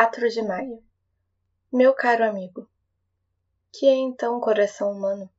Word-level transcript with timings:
4 0.00 0.30
de 0.30 0.40
maio. 0.40 0.82
Meu 1.70 1.92
caro 1.92 2.24
amigo, 2.24 2.66
que 3.70 3.84
é 3.84 3.94
então 3.94 4.38
o 4.38 4.40
coração 4.40 4.90
humano? 4.92 5.30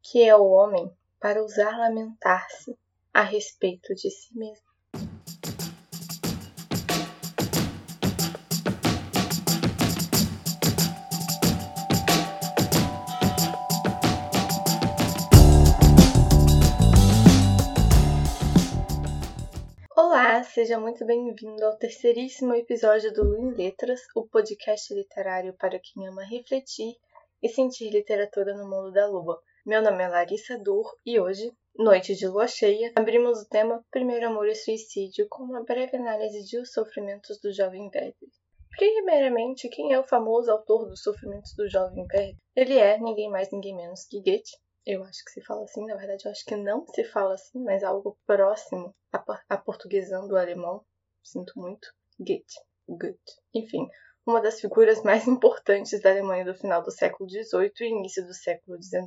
Que 0.00 0.22
é 0.22 0.36
o 0.36 0.48
homem 0.48 0.96
para 1.18 1.42
usar 1.42 1.76
lamentar-se 1.76 2.78
a 3.12 3.22
respeito 3.22 3.96
de 3.96 4.08
si 4.12 4.32
mesmo? 4.38 4.71
Seja 20.52 20.78
muito 20.78 21.06
bem-vindo 21.06 21.64
ao 21.64 21.78
terceiríssimo 21.78 22.54
episódio 22.54 23.10
do 23.10 23.24
Lu 23.24 23.38
em 23.38 23.54
Letras, 23.54 24.02
o 24.14 24.26
podcast 24.26 24.92
literário 24.92 25.54
para 25.54 25.78
quem 25.78 26.06
ama 26.06 26.22
refletir 26.22 26.94
e 27.42 27.48
sentir 27.48 27.88
literatura 27.88 28.54
no 28.54 28.68
mundo 28.68 28.92
da 28.92 29.06
lua. 29.06 29.40
Meu 29.64 29.80
nome 29.80 30.04
é 30.04 30.08
Larissa 30.08 30.58
Dur 30.58 30.84
e 31.06 31.18
hoje, 31.18 31.50
noite 31.74 32.14
de 32.14 32.28
lua 32.28 32.46
cheia, 32.46 32.92
abrimos 32.94 33.40
o 33.40 33.48
tema 33.48 33.82
Primeiro 33.90 34.26
Amor 34.26 34.46
e 34.46 34.54
Suicídio 34.54 35.26
com 35.30 35.42
uma 35.42 35.64
breve 35.64 35.96
análise 35.96 36.44
de 36.44 36.58
Os 36.58 36.70
Sofrimentos 36.70 37.40
do 37.40 37.50
Jovem 37.50 37.84
Werther. 37.84 38.28
Primeiramente, 38.76 39.70
quem 39.70 39.94
é 39.94 39.98
o 39.98 40.04
famoso 40.04 40.50
autor 40.50 40.86
dos 40.86 41.02
Sofrimentos 41.02 41.54
do 41.56 41.66
Jovem 41.66 42.02
Werther? 42.12 42.36
Ele 42.54 42.76
é 42.76 42.98
ninguém 42.98 43.30
mais, 43.30 43.50
ninguém 43.50 43.74
menos 43.74 44.04
que 44.04 44.20
Goethe, 44.20 44.58
eu 44.84 45.04
acho 45.04 45.24
que 45.24 45.30
se 45.30 45.42
fala 45.42 45.64
assim, 45.64 45.86
na 45.86 45.96
verdade 45.96 46.24
eu 46.24 46.30
acho 46.30 46.44
que 46.44 46.56
não 46.56 46.86
se 46.86 47.04
fala 47.04 47.34
assim, 47.34 47.62
mas 47.62 47.84
algo 47.84 48.18
próximo 48.26 48.94
a, 49.48 49.56
portuguesando 49.56 50.34
o 50.34 50.36
alemão. 50.36 50.84
Sinto 51.22 51.52
muito. 51.56 51.88
Goethe. 52.18 52.60
Goethe. 52.88 53.40
Enfim, 53.54 53.88
uma 54.26 54.40
das 54.40 54.60
figuras 54.60 55.02
mais 55.02 55.26
importantes 55.26 56.00
da 56.00 56.10
Alemanha 56.10 56.44
do 56.44 56.54
final 56.54 56.82
do 56.82 56.90
século 56.90 57.28
XVIII 57.28 57.72
e 57.80 57.90
início 57.90 58.26
do 58.26 58.34
século 58.34 58.80
XIX. 58.82 59.06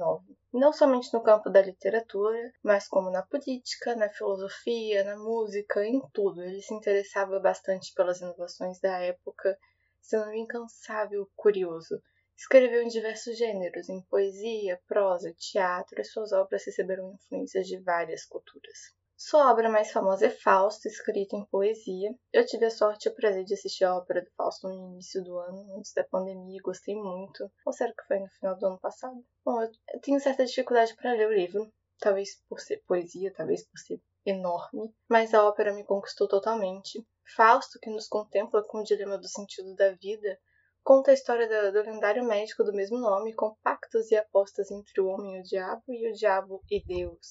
Não 0.54 0.72
somente 0.72 1.14
no 1.14 1.24
campo 1.24 1.50
da 1.50 1.62
literatura, 1.62 2.52
mas 2.64 2.88
como 2.88 3.10
na 3.10 3.22
política, 3.22 3.96
na 3.96 4.10
filosofia, 4.10 5.04
na 5.04 5.18
música, 5.18 5.86
em 5.86 6.02
tudo. 6.14 6.42
Ele 6.42 6.62
se 6.62 6.74
interessava 6.74 7.40
bastante 7.40 7.94
pelas 7.94 8.22
inovações 8.22 8.80
da 8.80 8.98
época, 9.00 9.58
sendo 10.02 10.34
incansável 10.34 11.30
curioso 11.36 12.02
Escreveu 12.38 12.84
em 12.84 12.88
diversos 12.90 13.38
gêneros, 13.38 13.88
em 13.88 14.02
poesia, 14.04 14.82
prosa, 14.88 15.34
teatro, 15.34 16.00
e 16.00 16.04
suas 16.04 16.32
obras 16.32 16.66
receberam 16.66 17.14
influências 17.14 17.66
de 17.66 17.78
várias 17.80 18.26
culturas. 18.26 18.94
Sua 19.18 19.50
obra 19.50 19.70
mais 19.70 19.92
famosa 19.92 20.26
é 20.26 20.30
Fausto, 20.30 20.90
escrita 20.90 21.38
em 21.38 21.46
poesia. 21.46 22.14
Eu 22.34 22.46
tive 22.46 22.66
a 22.66 22.70
sorte 22.70 23.08
e 23.08 23.12
o 23.12 23.16
prazer 23.16 23.46
de 23.46 23.54
assistir 23.54 23.86
a 23.86 23.96
ópera 23.96 24.22
do 24.22 24.30
Fausto 24.32 24.68
no 24.68 24.92
início 24.92 25.24
do 25.24 25.40
ano, 25.40 25.78
antes 25.78 25.94
da 25.94 26.04
pandemia, 26.04 26.58
e 26.58 26.62
gostei 26.62 26.96
muito. 26.96 27.50
Ou 27.66 27.72
será 27.72 27.94
que 27.94 28.06
foi 28.06 28.20
no 28.20 28.28
final 28.28 28.58
do 28.58 28.66
ano 28.66 28.80
passado? 28.80 29.26
Bom, 29.44 29.64
eu 29.64 30.02
tenho 30.02 30.20
certa 30.20 30.46
dificuldade 30.46 30.94
para 30.98 31.14
ler 31.14 31.30
o 31.30 31.34
livro, 31.34 31.72
talvez 32.00 32.44
por 32.50 32.60
ser 32.60 32.84
poesia, 32.86 33.34
talvez 33.34 33.66
por 33.66 33.80
ser 33.80 34.02
enorme, 34.26 34.94
mas 35.08 35.34
a 35.34 35.48
ópera 35.48 35.74
me 35.74 35.86
conquistou 35.86 36.28
totalmente. 36.28 37.02
Fausto, 37.36 37.80
que 37.80 37.90
nos 37.90 38.10
contempla 38.10 38.64
com 38.68 38.80
o 38.80 38.84
dilema 38.84 39.18
do 39.18 39.30
sentido 39.30 39.74
da 39.76 39.92
vida, 39.94 40.38
conta 40.86 41.10
a 41.10 41.16
história 41.16 41.48
do, 41.48 41.72
do 41.74 41.90
lendário 41.90 42.24
médico 42.24 42.64
do 42.64 42.72
mesmo 42.72 43.00
nome, 43.00 43.34
com 43.34 43.56
pactos 43.64 44.12
e 44.12 44.16
apostas 44.16 44.70
entre 44.70 45.02
o 45.02 45.08
homem 45.08 45.36
e 45.36 45.40
o 45.40 45.44
diabo 45.44 45.84
e 45.90 46.08
o 46.08 46.14
diabo 46.14 46.64
e 46.70 46.80
Deus. 46.86 47.28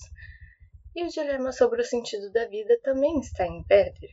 E 0.95 1.05
o 1.05 1.09
dilema 1.09 1.53
sobre 1.53 1.81
o 1.81 1.85
sentido 1.85 2.33
da 2.33 2.47
vida 2.47 2.77
também 2.83 3.21
está 3.21 3.47
em 3.47 3.65
Werther. 3.71 4.11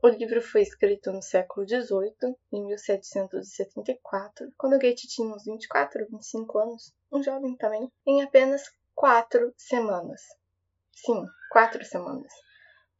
O 0.00 0.06
livro 0.06 0.40
foi 0.40 0.62
escrito 0.62 1.12
no 1.12 1.20
século 1.20 1.66
XVIII, 1.68 2.36
em 2.52 2.66
1774, 2.66 4.52
quando 4.56 4.78
Goethe 4.78 5.08
tinha 5.08 5.34
uns 5.34 5.44
24, 5.44 6.06
25 6.08 6.58
anos, 6.58 6.94
um 7.10 7.20
jovem 7.20 7.56
também, 7.56 7.90
em 8.06 8.22
apenas 8.22 8.62
quatro 8.94 9.52
semanas. 9.56 10.22
Sim, 10.92 11.24
quatro 11.50 11.84
semanas. 11.84 12.32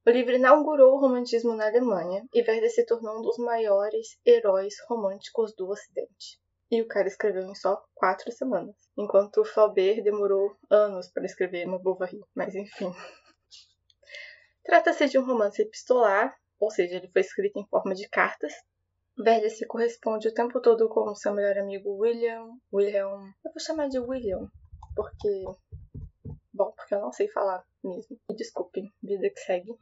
O 0.09 0.11
livro 0.11 0.35
inaugurou 0.35 0.95
o 0.95 0.99
romantismo 0.99 1.55
na 1.55 1.67
Alemanha 1.67 2.27
e 2.33 2.39
Werther 2.39 2.71
se 2.71 2.87
tornou 2.87 3.19
um 3.19 3.21
dos 3.21 3.37
maiores 3.37 4.19
heróis 4.25 4.75
românticos 4.89 5.55
do 5.55 5.69
Ocidente. 5.69 6.41
E 6.71 6.81
o 6.81 6.89
cara 6.89 7.09
escreveu 7.09 7.43
em 7.43 7.55
só 7.55 7.85
quatro 7.95 8.33
semanas, 8.33 8.75
enquanto 8.97 9.45
Flaubert 9.45 10.03
demorou 10.03 10.57
anos 10.71 11.13
para 11.13 11.27
escrever 11.27 11.69
uma 11.69 11.79
Bovary, 11.79 12.25
mas 12.35 12.55
enfim. 12.55 12.91
Trata-se 14.65 15.11
de 15.11 15.19
um 15.19 15.27
romance 15.27 15.61
epistolar, 15.61 16.35
ou 16.59 16.71
seja, 16.71 16.97
ele 16.97 17.11
foi 17.13 17.21
escrito 17.21 17.59
em 17.59 17.67
forma 17.67 17.95
de 17.95 18.09
cartas. 18.09 18.55
Werther 19.19 19.55
se 19.55 19.67
corresponde 19.67 20.29
o 20.29 20.33
tempo 20.33 20.59
todo 20.63 20.89
com 20.89 21.15
seu 21.15 21.35
melhor 21.35 21.59
amigo 21.59 21.99
William. 21.99 22.49
William. 22.73 23.31
Eu 23.45 23.53
vou 23.53 23.61
chamar 23.61 23.91
de 23.91 23.99
William, 23.99 24.51
porque. 24.97 25.45
Bom, 26.51 26.73
porque 26.73 26.95
eu 26.95 27.01
não 27.03 27.13
sei 27.13 27.29
falar 27.29 27.63
mesmo. 27.85 28.19
Me 28.27 28.35
desculpem, 28.35 28.91
vida 29.03 29.29
que 29.29 29.41
segue. 29.41 29.77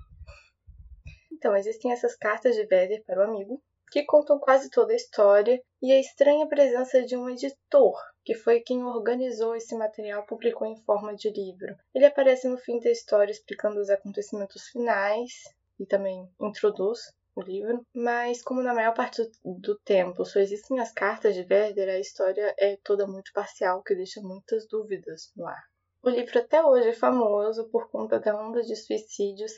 Então, 1.37 1.55
existem 1.55 1.93
essas 1.93 2.17
cartas 2.17 2.57
de 2.57 2.63
Werther 2.63 3.05
para 3.05 3.21
o 3.21 3.25
amigo, 3.25 3.63
que 3.91 4.05
contam 4.05 4.39
quase 4.39 4.71
toda 4.71 4.95
a 4.95 4.97
história, 4.97 5.63
e 5.83 5.93
a 5.93 6.01
estranha 6.01 6.49
presença 6.49 7.03
de 7.03 7.15
um 7.15 7.29
editor, 7.29 7.95
que 8.25 8.35
foi 8.35 8.61
quem 8.61 8.83
organizou 8.83 9.55
esse 9.55 9.77
material 9.77 10.23
e 10.23 10.27
publicou 10.27 10.67
em 10.67 10.83
forma 10.85 11.15
de 11.15 11.29
livro. 11.29 11.77
Ele 11.95 12.07
aparece 12.07 12.49
no 12.49 12.57
fim 12.57 12.81
da 12.81 12.91
história 12.91 13.31
explicando 13.31 13.79
os 13.79 13.91
acontecimentos 13.91 14.67
finais 14.69 15.31
e 15.79 15.85
também 15.85 16.27
introduz 16.41 17.01
o 17.35 17.43
livro, 17.43 17.87
mas 17.95 18.41
como 18.41 18.63
na 18.63 18.73
maior 18.73 18.95
parte 18.95 19.23
do 19.45 19.79
tempo 19.81 20.25
só 20.25 20.41
existem 20.41 20.81
as 20.81 20.91
cartas 20.91 21.35
de 21.35 21.43
Werther, 21.43 21.91
a 21.91 21.99
história 21.99 22.55
é 22.59 22.79
toda 22.83 23.07
muito 23.07 23.31
parcial, 23.35 23.83
que 23.83 23.95
deixa 23.95 24.23
muitas 24.23 24.67
dúvidas 24.67 25.31
no 25.37 25.47
ar. 25.47 25.65
O 26.03 26.09
livro 26.09 26.39
até 26.39 26.65
hoje 26.65 26.89
é 26.89 26.95
famoso 26.95 27.69
por 27.69 27.91
conta 27.91 28.19
da 28.19 28.35
onda 28.35 28.63
de 28.63 28.75
suicídios 28.75 29.53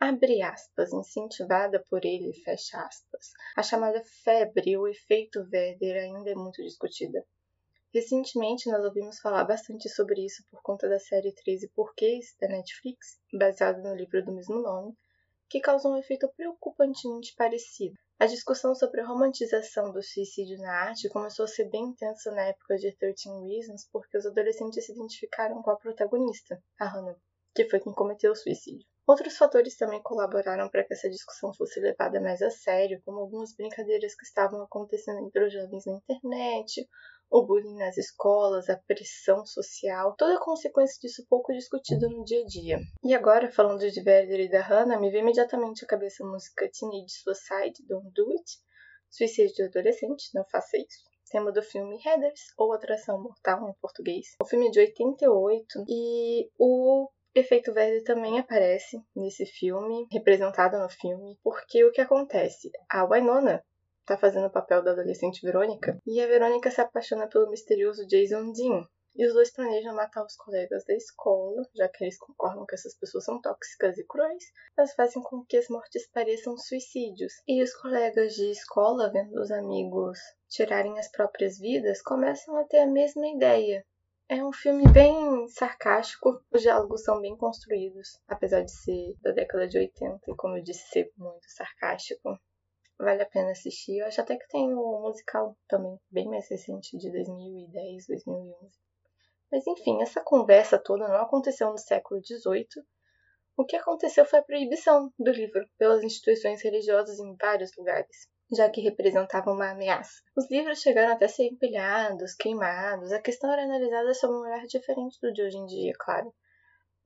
abre 0.00 0.42
aspas, 0.42 0.92
incentivada 0.92 1.82
por 1.90 2.04
ele, 2.04 2.32
fecha 2.44 2.78
aspas. 2.78 3.32
A 3.56 3.62
chamada 3.62 4.02
febre 4.22 4.76
ou 4.76 4.86
efeito 4.86 5.40
Werder 5.52 6.04
ainda 6.04 6.30
é 6.30 6.34
muito 6.34 6.62
discutida. 6.62 7.24
Recentemente 7.92 8.70
nós 8.70 8.84
ouvimos 8.84 9.18
falar 9.18 9.44
bastante 9.44 9.88
sobre 9.88 10.24
isso 10.24 10.44
por 10.50 10.62
conta 10.62 10.88
da 10.88 11.00
série 11.00 11.32
13 11.32 11.68
Porquês 11.70 12.36
da 12.40 12.46
Netflix, 12.46 13.18
baseada 13.32 13.82
no 13.82 13.96
livro 13.96 14.24
do 14.24 14.32
mesmo 14.32 14.60
nome, 14.60 14.96
que 15.48 15.60
causou 15.60 15.92
um 15.92 15.96
efeito 15.96 16.28
preocupantemente 16.36 17.34
parecido. 17.34 17.96
A 18.20 18.26
discussão 18.26 18.74
sobre 18.74 19.00
a 19.00 19.06
romantização 19.06 19.90
do 19.92 20.02
suicídio 20.02 20.58
na 20.58 20.72
arte 20.72 21.08
começou 21.08 21.44
a 21.44 21.48
ser 21.48 21.70
bem 21.70 21.86
intensa 21.86 22.30
na 22.30 22.42
época 22.42 22.76
de 22.76 22.94
13 22.96 23.30
Reasons 23.48 23.88
porque 23.90 24.18
os 24.18 24.26
adolescentes 24.26 24.84
se 24.84 24.92
identificaram 24.92 25.62
com 25.62 25.70
a 25.70 25.76
protagonista, 25.76 26.62
a 26.78 26.86
Hannah, 26.86 27.16
que 27.54 27.68
foi 27.68 27.80
quem 27.80 27.92
cometeu 27.94 28.32
o 28.32 28.36
suicídio. 28.36 28.86
Outros 29.08 29.38
fatores 29.38 29.74
também 29.74 30.02
colaboraram 30.02 30.68
para 30.68 30.84
que 30.84 30.92
essa 30.92 31.08
discussão 31.08 31.50
fosse 31.54 31.80
levada 31.80 32.20
mais 32.20 32.42
a 32.42 32.50
sério, 32.50 33.00
como 33.06 33.20
algumas 33.20 33.54
brincadeiras 33.56 34.14
que 34.14 34.22
estavam 34.22 34.60
acontecendo 34.62 35.20
entre 35.20 35.46
os 35.46 35.50
jovens 35.50 35.86
na 35.86 35.94
internet, 35.94 36.86
o 37.30 37.42
bullying 37.42 37.78
nas 37.78 37.96
escolas, 37.96 38.68
a 38.68 38.76
pressão 38.76 39.46
social, 39.46 40.14
toda 40.14 40.36
a 40.36 40.44
consequência 40.44 40.98
disso 41.00 41.24
pouco 41.26 41.54
discutida 41.54 42.06
no 42.06 42.22
dia 42.22 42.42
a 42.42 42.44
dia. 42.44 42.78
E 43.02 43.14
agora, 43.14 43.50
falando 43.50 43.90
de 43.90 43.98
Werder 43.98 44.40
e 44.40 44.50
da 44.50 44.60
Hannah, 44.60 45.00
me 45.00 45.10
vem 45.10 45.22
imediatamente 45.22 45.86
à 45.86 45.88
cabeça 45.88 46.22
a 46.22 46.26
música 46.26 46.70
Teenage 46.70 47.22
Suicide, 47.22 47.86
Don't 47.88 48.10
Do 48.10 48.30
It, 48.32 48.58
Suicídio 49.08 49.54
de 49.54 49.62
Adolescente, 49.62 50.28
Não 50.34 50.44
Faça 50.44 50.76
Isso, 50.76 51.04
tema 51.30 51.50
do 51.50 51.62
filme 51.62 51.98
Headers, 52.04 52.52
ou 52.58 52.74
Atração 52.74 53.22
Mortal 53.22 53.70
em 53.70 53.74
português. 53.80 54.36
O 54.42 54.44
filme 54.44 54.68
é 54.68 54.70
de 54.70 54.80
88 54.80 55.84
e 55.88 56.50
o 56.58 57.08
efeito 57.38 57.72
verde 57.72 58.04
também 58.04 58.38
aparece 58.38 59.00
nesse 59.14 59.46
filme, 59.46 60.06
representado 60.12 60.78
no 60.78 60.88
filme, 60.88 61.38
porque 61.42 61.84
o 61.84 61.92
que 61.92 62.00
acontece? 62.00 62.70
A 62.90 63.04
Winona 63.04 63.62
tá 64.06 64.16
fazendo 64.16 64.46
o 64.46 64.52
papel 64.52 64.82
da 64.82 64.92
adolescente 64.92 65.44
Verônica, 65.44 65.98
e 66.06 66.20
a 66.20 66.26
Verônica 66.26 66.70
se 66.70 66.80
apaixona 66.80 67.28
pelo 67.28 67.50
misterioso 67.50 68.06
Jason 68.06 68.52
Dean. 68.52 68.86
E 69.18 69.26
os 69.26 69.34
dois 69.34 69.52
planejam 69.52 69.94
matar 69.94 70.24
os 70.24 70.36
colegas 70.36 70.84
da 70.84 70.94
escola, 70.94 71.62
já 71.74 71.88
que 71.88 72.04
eles 72.04 72.16
concordam 72.16 72.64
que 72.64 72.76
essas 72.76 72.96
pessoas 72.96 73.24
são 73.24 73.40
tóxicas 73.40 73.98
e 73.98 74.06
cruéis. 74.06 74.44
Elas 74.76 74.94
fazem 74.94 75.20
com 75.22 75.44
que 75.44 75.56
as 75.56 75.68
mortes 75.68 76.08
pareçam 76.12 76.56
suicídios. 76.56 77.32
E 77.48 77.60
os 77.60 77.74
colegas 77.74 78.34
de 78.34 78.48
escola, 78.50 79.10
vendo 79.10 79.40
os 79.40 79.50
amigos 79.50 80.20
tirarem 80.48 80.98
as 81.00 81.10
próprias 81.10 81.58
vidas, 81.58 82.00
começam 82.00 82.56
a 82.56 82.64
ter 82.64 82.78
a 82.78 82.86
mesma 82.86 83.26
ideia. 83.26 83.84
É 84.30 84.44
um 84.44 84.52
filme 84.52 84.86
bem 84.92 85.48
sarcástico, 85.48 86.44
os 86.52 86.60
diálogos 86.60 87.02
são 87.02 87.18
bem 87.18 87.34
construídos, 87.34 88.20
apesar 88.28 88.60
de 88.62 88.70
ser 88.70 89.16
da 89.22 89.32
década 89.32 89.66
de 89.66 89.78
80 89.78 90.20
e, 90.30 90.36
como 90.36 90.58
eu 90.58 90.62
disse, 90.62 90.86
ser 90.90 91.10
muito 91.16 91.48
sarcástico. 91.48 92.38
Vale 92.98 93.22
a 93.22 93.26
pena 93.26 93.52
assistir. 93.52 94.00
Eu 94.00 94.06
acho 94.06 94.20
até 94.20 94.36
que 94.36 94.46
tem 94.48 94.74
o 94.74 94.98
um 94.98 95.00
musical 95.00 95.56
também, 95.66 95.98
bem 96.10 96.28
mais 96.28 96.46
recente, 96.50 96.98
de 96.98 97.10
2010, 97.10 98.06
2011. 98.06 98.70
Mas 99.50 99.66
enfim, 99.66 100.02
essa 100.02 100.20
conversa 100.20 100.78
toda 100.78 101.08
não 101.08 101.22
aconteceu 101.22 101.70
no 101.70 101.78
século 101.78 102.20
XVIII. 102.22 102.84
O 103.56 103.64
que 103.64 103.76
aconteceu 103.76 104.26
foi 104.26 104.40
a 104.40 104.44
proibição 104.44 105.10
do 105.18 105.30
livro 105.30 105.66
pelas 105.78 106.02
instituições 106.02 106.62
religiosas 106.62 107.18
em 107.18 107.34
vários 107.34 107.74
lugares. 107.78 108.28
Já 108.50 108.68
que 108.70 108.80
representavam 108.80 109.54
uma 109.54 109.70
ameaça. 109.70 110.22
Os 110.36 110.50
livros 110.50 110.80
chegaram 110.80 111.12
até 111.12 111.26
a 111.26 111.28
ser 111.28 111.44
empilhados, 111.44 112.34
queimados. 112.34 113.12
A 113.12 113.20
questão 113.20 113.52
era 113.52 113.64
analisada 113.64 114.14
sob 114.14 114.34
um 114.34 114.40
olhar 114.40 114.66
diferente 114.66 115.18
do 115.20 115.32
de 115.32 115.42
hoje 115.42 115.56
em 115.56 115.66
dia, 115.66 115.92
claro. 115.98 116.32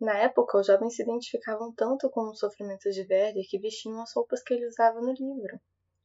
Na 0.00 0.19
época, 0.19 0.59
os 0.59 0.67
jovens 0.67 0.97
se 0.97 1.03
identificavam 1.03 1.73
tanto 1.75 2.11
com 2.11 2.31
os 2.31 2.39
sofrimentos 2.39 2.94
de 2.94 3.03
Werder 3.03 3.44
que 3.49 3.59
vestiam 3.59 4.00
as 4.00 4.12
roupas 4.15 4.43
que 4.43 4.55
ele 4.55 4.67
usava 4.67 5.00
no 5.00 5.12
livro 5.12 5.61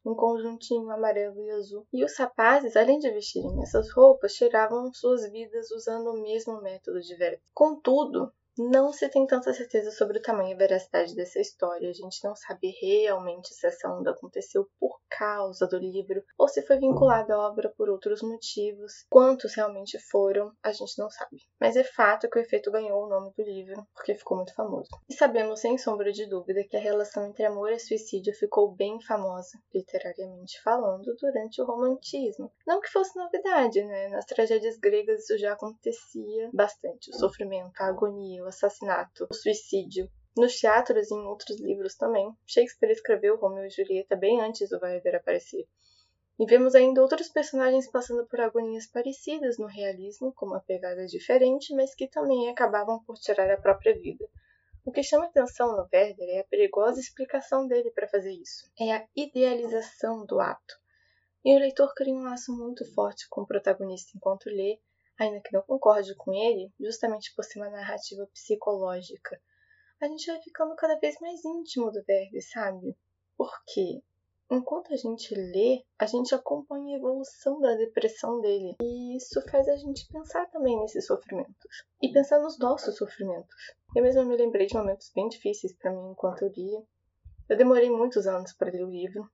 um 0.08 0.16
conjuntinho 0.16 0.90
amarelo 0.90 1.42
e 1.42 1.52
azul. 1.52 1.86
E 1.92 2.04
os 2.04 2.18
rapazes, 2.18 2.76
além 2.76 2.98
de 3.00 3.12
vestirem 3.12 3.62
essas 3.62 3.92
roupas, 3.92 4.34
tiravam 4.34 4.92
suas 4.94 5.30
vidas 5.30 5.70
usando 5.72 6.12
o 6.12 6.22
mesmo 6.22 6.62
método 6.62 7.02
de 7.02 7.14
Werder. 7.14 7.42
Contudo, 7.54 8.32
não 8.58 8.92
se 8.92 9.08
tem 9.10 9.26
tanta 9.26 9.54
certeza 9.54 9.92
sobre 9.92 10.18
o 10.18 10.22
tamanho 10.22 10.52
e 10.52 10.56
veracidade 10.56 11.16
dessa 11.16 11.40
história. 11.40 11.90
A 11.90 11.94
gente 11.94 12.24
não 12.24 12.36
sabe 12.36 12.76
realmente 12.82 13.54
se 13.54 13.68
essa 13.68 13.90
onda 13.90 14.12
aconteceu 14.12 14.68
por 14.80 15.00
causa 15.10 15.68
do 15.68 15.78
livro 15.78 16.24
ou 16.38 16.48
se 16.48 16.62
foi 16.62 16.78
vinculada 16.78 17.36
à 17.36 17.40
obra 17.40 17.74
por 17.76 17.90
outros 17.90 18.22
motivos. 18.22 19.06
Quantos 19.10 19.54
realmente 19.56 20.00
foram, 20.00 20.52
a 20.64 20.72
gente 20.72 20.98
não 20.98 21.10
sabe. 21.10 21.38
Mas 21.60 21.76
é 21.76 21.84
fato 21.84 22.30
que 22.30 22.38
o 22.38 22.42
efeito 22.42 22.72
ganhou 22.72 23.04
o 23.04 23.10
nome 23.10 23.32
do 23.36 23.44
livro 23.44 23.88
porque 23.94 24.16
ficou 24.16 24.38
muito 24.38 24.54
famoso. 24.54 24.90
E 25.10 25.14
sabemos 25.14 25.60
sem 25.60 25.78
sombra 25.78 26.12
de 26.12 26.26
dúvida 26.26 26.64
que 26.64 26.78
a 26.78 26.82
relação 26.82 27.26
entre 27.26 27.46
amor 27.46 27.72
e 27.72 27.80
suicídio 27.80 28.34
ficou 28.34 28.72
bem 28.72 29.00
famosa, 29.02 29.58
literariamente 29.74 30.62
falando, 30.62 31.16
durante 31.20 31.62
o 31.62 31.66
romantismo. 31.66 32.52
Não 32.66 32.82
que 32.82 32.92
fosse 32.92 33.18
novidade, 33.18 33.84
né? 33.84 34.10
Nas 34.10 34.26
tragédias 34.26 34.78
gregas 34.78 35.24
isso 35.24 35.38
já 35.38 35.54
acontecia 35.54 36.50
bastante. 36.54 37.10
O 37.12 37.18
sofrimento, 37.18 37.72
a 37.80 37.88
agonia, 37.88 38.44
o 38.48 38.50
assassinato, 38.50 39.28
o 39.30 39.34
suicídio. 39.34 40.10
Nos 40.36 40.60
teatros 40.60 41.12
e 41.12 41.14
em 41.14 41.26
outros 41.26 41.60
livros 41.60 41.96
também, 41.96 42.32
Shakespeare 42.46 42.92
escreveu 42.92 43.38
Romeu 43.38 43.66
e 43.66 43.70
Julieta 43.70 44.16
bem 44.16 44.42
antes 44.42 44.70
do 44.70 44.80
Vai 44.80 44.98
aparecer. 44.98 45.68
E 46.40 46.46
vemos 46.46 46.76
ainda 46.76 47.02
outros 47.02 47.30
personagens 47.30 47.90
passando 47.90 48.26
por 48.28 48.40
agonias 48.40 48.86
parecidas 48.86 49.58
no 49.58 49.66
realismo, 49.66 50.32
com 50.34 50.46
uma 50.46 50.62
pegada 50.62 51.06
diferente, 51.08 51.74
mas 51.74 51.96
que 51.96 52.08
também 52.08 52.50
acabavam 52.50 53.04
por 53.04 53.18
tirar 53.18 53.50
a 53.52 53.60
própria 53.60 53.98
vida. 54.00 54.26
O 54.86 54.92
que 54.92 55.04
chama 55.04 55.26
atenção 55.26 55.76
no 55.76 55.88
Werder 55.92 56.30
é 56.30 56.40
a 56.40 56.46
perigosa 56.46 57.00
explicação 57.00 57.68
dele 57.68 57.92
para 57.92 58.08
fazer 58.08 58.32
isso. 58.32 58.72
É 58.80 58.96
a 58.96 59.06
idealização 59.16 60.26
do 60.26 60.40
ato. 60.40 60.76
E 61.44 61.56
o 61.56 61.60
leitor 61.60 61.94
cria 61.96 62.14
um 62.14 62.24
laço 62.24 62.56
muito 62.56 62.86
forte 62.94 63.28
com 63.30 63.42
o 63.42 63.48
protagonista 63.48 64.12
enquanto 64.16 64.46
lê, 64.46 64.80
ainda 65.20 65.42
que 65.42 65.54
não 65.54 65.62
concorde 65.62 66.16
com 66.16 66.34
ele, 66.34 66.72
justamente 66.80 67.34
por 67.36 67.44
ser 67.44 67.60
uma 67.60 67.70
narrativa 67.70 68.28
psicológica, 68.28 69.40
a 70.00 70.08
gente 70.08 70.28
vai 70.28 70.42
ficando 70.42 70.76
cada 70.76 70.98
vez 71.00 71.20
mais 71.20 71.44
íntimo 71.44 71.92
do 71.92 72.04
Verbe, 72.04 72.42
sabe? 72.42 72.96
Porque 73.36 74.02
enquanto 74.50 74.94
a 74.94 74.96
gente 74.96 75.34
lê, 75.34 75.84
a 75.98 76.06
gente 76.06 76.34
acompanha 76.34 76.96
a 76.96 77.00
evolução 77.00 77.60
da 77.60 77.76
depressão 77.76 78.40
dele. 78.40 78.76
E 78.82 79.18
isso 79.18 79.42
faz 79.50 79.68
a 79.68 79.76
gente 79.76 80.08
pensar 80.12 80.46
também 80.52 80.80
nesses 80.80 81.06
sofrimentos. 81.06 81.86
E 82.02 82.12
pensar 82.12 82.40
nos 82.40 82.60
nossos 82.60 82.96
sofrimentos. 82.96 83.56
Eu 83.96 84.04
mesma 84.04 84.24
me 84.24 84.38
lembrei 84.38 84.68
de 84.68 84.76
momentos 84.76 85.12
bem 85.14 85.28
difíceis 85.28 85.74
para 85.74 85.92
mim 85.92 86.12
enquanto 86.12 86.44
eu 86.44 86.50
lia. 86.50 86.84
Eu 87.50 87.58
demorei 87.58 87.90
muitos 87.90 88.28
anos 88.28 88.54
para 88.54 88.72
ler 88.72 88.84
o 88.84 88.90
livro. 88.90 89.30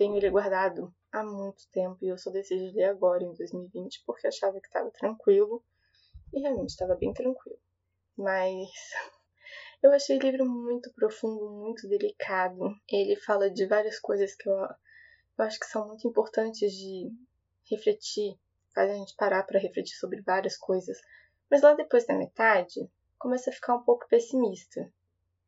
Tenho 0.00 0.16
ele 0.16 0.30
guardado 0.30 0.90
há 1.12 1.22
muito 1.22 1.68
tempo 1.68 1.98
e 2.00 2.08
eu 2.08 2.16
só 2.16 2.30
decidi 2.30 2.74
ler 2.74 2.84
agora, 2.84 3.22
em 3.22 3.34
2020, 3.34 4.02
porque 4.06 4.26
achava 4.26 4.58
que 4.58 4.66
estava 4.66 4.90
tranquilo 4.90 5.62
e 6.32 6.40
realmente 6.40 6.70
estava 6.70 6.94
bem 6.94 7.12
tranquilo. 7.12 7.58
Mas 8.16 8.70
eu 9.82 9.92
achei 9.92 10.16
o 10.16 10.22
livro 10.22 10.46
muito 10.46 10.90
profundo, 10.94 11.50
muito 11.50 11.86
delicado. 11.86 12.74
Ele 12.88 13.14
fala 13.14 13.50
de 13.50 13.66
várias 13.66 13.98
coisas 13.98 14.34
que 14.34 14.48
eu, 14.48 14.54
eu 14.54 15.44
acho 15.44 15.60
que 15.60 15.66
são 15.66 15.86
muito 15.86 16.08
importantes 16.08 16.72
de 16.72 17.12
refletir, 17.70 18.40
faz 18.74 18.90
a 18.90 18.94
gente 18.94 19.14
parar 19.16 19.42
para 19.42 19.60
refletir 19.60 19.96
sobre 19.96 20.22
várias 20.22 20.56
coisas. 20.56 20.98
Mas 21.50 21.60
lá 21.60 21.74
depois 21.74 22.06
da 22.06 22.16
metade, 22.16 22.90
começa 23.18 23.50
a 23.50 23.52
ficar 23.52 23.74
um 23.74 23.82
pouco 23.82 24.08
pessimista. 24.08 24.90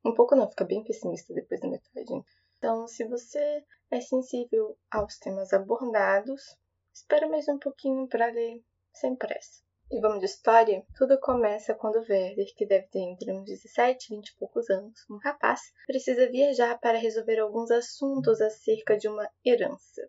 Um 0.05 0.12
pouco 0.12 0.37
não, 0.37 0.46
fica 0.50 0.66
bem 0.66 0.84
pessimista 0.84 1.32
depois 1.32 1.58
da 1.58 1.70
metade. 1.70 2.22
Então, 2.62 2.86
se 2.86 3.02
você 3.08 3.64
é 3.90 4.00
sensível 4.00 4.78
aos 4.88 5.18
temas 5.18 5.52
abordados, 5.52 6.56
espera 6.94 7.28
mais 7.28 7.48
um 7.48 7.58
pouquinho 7.58 8.06
para 8.06 8.30
ler 8.30 8.62
sem 8.92 9.16
pressa. 9.16 9.64
E 9.90 10.00
vamos 10.00 10.20
de 10.20 10.26
história? 10.26 10.86
Tudo 10.96 11.18
começa 11.18 11.74
quando 11.74 11.96
Werder, 11.96 12.54
que 12.54 12.64
deve 12.64 12.86
ter 12.86 13.00
entre 13.00 13.32
uns 13.32 13.46
17 13.46 14.06
e 14.06 14.16
20 14.16 14.28
e 14.28 14.36
poucos 14.36 14.70
anos, 14.70 14.96
um 15.10 15.16
rapaz, 15.16 15.60
precisa 15.88 16.30
viajar 16.30 16.78
para 16.78 16.98
resolver 16.98 17.40
alguns 17.40 17.68
assuntos 17.72 18.40
acerca 18.40 18.96
de 18.96 19.08
uma 19.08 19.28
herança. 19.44 20.08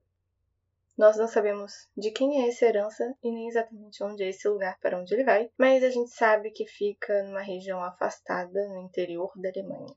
Nós 0.96 1.18
não 1.18 1.28
sabemos 1.28 1.74
de 1.98 2.12
quem 2.12 2.44
é 2.44 2.50
essa 2.50 2.66
herança 2.66 3.16
e 3.24 3.32
nem 3.32 3.48
exatamente 3.48 4.04
onde 4.04 4.22
é 4.22 4.30
esse 4.30 4.48
lugar 4.48 4.80
para 4.80 5.00
onde 5.00 5.12
ele 5.12 5.24
vai, 5.24 5.50
mas 5.58 5.84
a 5.84 5.90
gente 5.90 6.12
sabe 6.12 6.52
que 6.52 6.68
fica 6.68 7.24
numa 7.24 7.42
região 7.42 7.84
afastada 7.84 8.70
no 8.70 8.80
interior 8.80 9.32
da 9.38 9.50
Alemanha. 9.50 9.96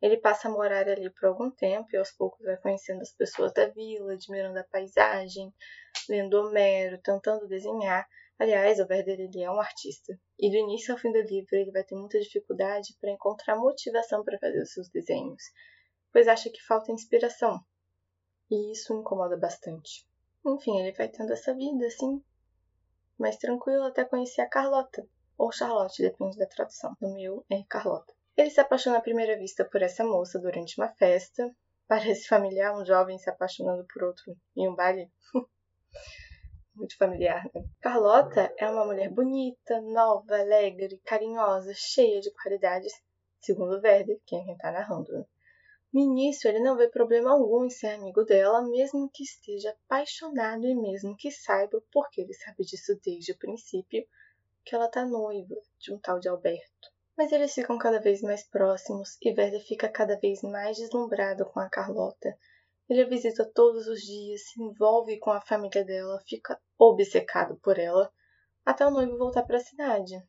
Ele 0.00 0.16
passa 0.16 0.48
a 0.48 0.50
morar 0.50 0.88
ali 0.88 1.10
por 1.10 1.26
algum 1.26 1.50
tempo 1.50 1.88
e 1.92 1.96
aos 1.96 2.10
poucos 2.12 2.44
vai 2.44 2.56
conhecendo 2.56 3.02
as 3.02 3.12
pessoas 3.12 3.52
da 3.52 3.66
vila, 3.66 4.14
admirando 4.14 4.58
a 4.58 4.64
paisagem, 4.64 5.52
lendo 6.08 6.40
Homero, 6.40 6.98
tentando 7.02 7.46
desenhar. 7.46 8.08
Aliás, 8.38 8.78
o 8.80 8.86
Werder 8.88 9.20
ele 9.20 9.42
é 9.42 9.50
um 9.50 9.60
artista. 9.60 10.18
E 10.38 10.50
do 10.50 10.56
início 10.56 10.94
ao 10.94 10.98
fim 10.98 11.12
do 11.12 11.20
livro 11.20 11.48
ele 11.52 11.70
vai 11.70 11.84
ter 11.84 11.94
muita 11.94 12.18
dificuldade 12.18 12.96
para 12.98 13.10
encontrar 13.10 13.56
motivação 13.56 14.24
para 14.24 14.38
fazer 14.38 14.62
os 14.62 14.72
seus 14.72 14.88
desenhos, 14.88 15.42
pois 16.10 16.26
acha 16.26 16.48
que 16.48 16.64
falta 16.64 16.92
inspiração. 16.92 17.60
E 18.50 18.72
isso 18.72 18.94
incomoda 18.94 19.36
bastante. 19.36 20.08
Enfim, 20.46 20.80
ele 20.80 20.92
vai 20.92 21.08
tendo 21.08 21.32
essa 21.34 21.54
vida 21.54 21.86
assim, 21.86 22.24
mais 23.18 23.36
tranquilo 23.36 23.84
até 23.84 24.06
conhecer 24.06 24.40
a 24.40 24.48
Carlota, 24.48 25.06
ou 25.36 25.52
Charlotte, 25.52 26.00
depende 26.00 26.38
da 26.38 26.46
tradução. 26.46 26.96
No 26.98 27.14
meu 27.14 27.44
é 27.50 27.62
Carlota. 27.68 28.14
Ele 28.36 28.50
se 28.50 28.60
apaixona 28.60 28.98
à 28.98 29.00
primeira 29.00 29.36
vista 29.38 29.64
por 29.64 29.82
essa 29.82 30.04
moça 30.04 30.38
durante 30.38 30.78
uma 30.80 30.88
festa. 30.94 31.54
Parece 31.86 32.28
familiar 32.28 32.76
um 32.76 32.84
jovem 32.84 33.18
se 33.18 33.28
apaixonando 33.28 33.86
por 33.92 34.04
outro 34.04 34.36
em 34.56 34.68
um 34.68 34.74
baile. 34.74 35.10
Muito 36.74 36.96
familiar, 36.96 37.44
né? 37.54 37.64
Carlota 37.80 38.54
é 38.56 38.70
uma 38.70 38.86
mulher 38.86 39.10
bonita, 39.10 39.80
nova, 39.80 40.38
alegre, 40.38 41.00
carinhosa, 41.04 41.72
cheia 41.74 42.20
de 42.20 42.32
qualidades, 42.32 42.92
segundo 43.40 43.80
Werder, 43.82 44.18
quem 44.24 44.40
é 44.40 44.44
quem 44.44 44.54
está 44.54 44.70
narrando. 44.70 45.12
Né? 45.12 45.24
No 45.92 46.00
início, 46.00 46.48
ele 46.48 46.60
não 46.60 46.76
vê 46.76 46.88
problema 46.88 47.32
algum 47.32 47.64
em 47.64 47.70
ser 47.70 47.88
amigo 47.88 48.22
dela, 48.22 48.62
mesmo 48.62 49.10
que 49.12 49.24
esteja 49.24 49.70
apaixonado 49.70 50.64
e 50.64 50.74
mesmo 50.74 51.16
que 51.16 51.32
saiba, 51.32 51.82
porque 51.92 52.20
ele 52.20 52.32
sabe 52.32 52.64
disso 52.64 52.96
desde 53.04 53.32
o 53.32 53.38
princípio, 53.38 54.06
que 54.64 54.74
ela 54.74 54.86
está 54.86 55.04
noiva 55.04 55.56
de 55.80 55.92
um 55.92 55.98
tal 55.98 56.20
de 56.20 56.28
Alberto. 56.28 56.88
Mas 57.16 57.32
eles 57.32 57.52
ficam 57.52 57.76
cada 57.76 58.00
vez 58.00 58.22
mais 58.22 58.42
próximos 58.44 59.18
e 59.22 59.28
Werder 59.28 59.64
fica 59.66 59.88
cada 59.88 60.16
vez 60.18 60.42
mais 60.42 60.76
deslumbrado 60.76 61.44
com 61.46 61.60
a 61.60 61.68
Carlota. 61.68 62.36
Ele 62.88 63.02
a 63.02 63.08
visita 63.08 63.44
todos 63.54 63.86
os 63.86 64.00
dias, 64.00 64.48
se 64.48 64.60
envolve 64.60 65.18
com 65.18 65.30
a 65.30 65.40
família 65.40 65.84
dela, 65.84 66.22
fica 66.26 66.60
obcecado 66.78 67.56
por 67.62 67.78
ela, 67.78 68.12
até 68.64 68.86
o 68.86 68.90
noivo 68.90 69.16
voltar 69.16 69.44
para 69.44 69.58
a 69.58 69.60
cidade. 69.60 70.20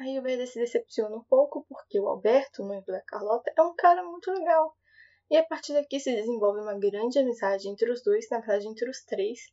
Aí 0.00 0.18
o 0.18 0.22
Werder 0.22 0.48
se 0.48 0.58
decepciona 0.58 1.14
um 1.14 1.22
pouco 1.22 1.64
porque 1.68 2.00
o 2.00 2.08
Alberto, 2.08 2.64
noivo 2.64 2.86
da 2.86 3.00
Carlota, 3.02 3.52
é 3.56 3.62
um 3.62 3.74
cara 3.74 4.02
muito 4.02 4.32
legal. 4.32 4.76
E 5.30 5.36
a 5.36 5.44
partir 5.44 5.74
daqui 5.74 6.00
se 6.00 6.14
desenvolve 6.14 6.60
uma 6.60 6.78
grande 6.78 7.18
amizade 7.18 7.68
entre 7.68 7.90
os 7.90 8.02
dois, 8.02 8.28
na 8.30 8.40
verdade 8.40 8.66
entre 8.66 8.90
os 8.90 9.04
três, 9.04 9.52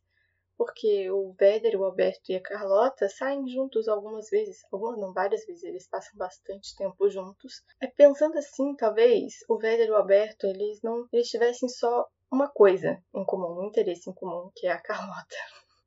porque 0.60 1.10
o 1.10 1.34
Werder, 1.40 1.80
o 1.80 1.84
Alberto 1.86 2.30
e 2.30 2.36
a 2.36 2.42
Carlota 2.42 3.08
saem 3.08 3.48
juntos 3.48 3.88
algumas 3.88 4.28
vezes, 4.28 4.58
algumas 4.70 5.00
não, 5.00 5.10
várias 5.14 5.46
vezes, 5.46 5.64
eles 5.64 5.88
passam 5.88 6.18
bastante 6.18 6.76
tempo 6.76 7.08
juntos. 7.08 7.62
É, 7.80 7.86
pensando 7.86 8.36
assim, 8.36 8.76
talvez 8.76 9.36
o 9.48 9.54
Werder 9.54 9.86
e 9.86 9.90
o 9.90 9.96
Alberto, 9.96 10.46
eles 10.46 10.82
não 10.82 11.08
eles 11.10 11.28
tivessem 11.28 11.66
só 11.66 12.06
uma 12.30 12.46
coisa 12.46 13.02
em 13.14 13.24
comum, 13.24 13.58
um 13.58 13.68
interesse 13.68 14.10
em 14.10 14.12
comum, 14.12 14.50
que 14.54 14.66
é 14.66 14.72
a 14.72 14.82
Carlota. 14.82 15.34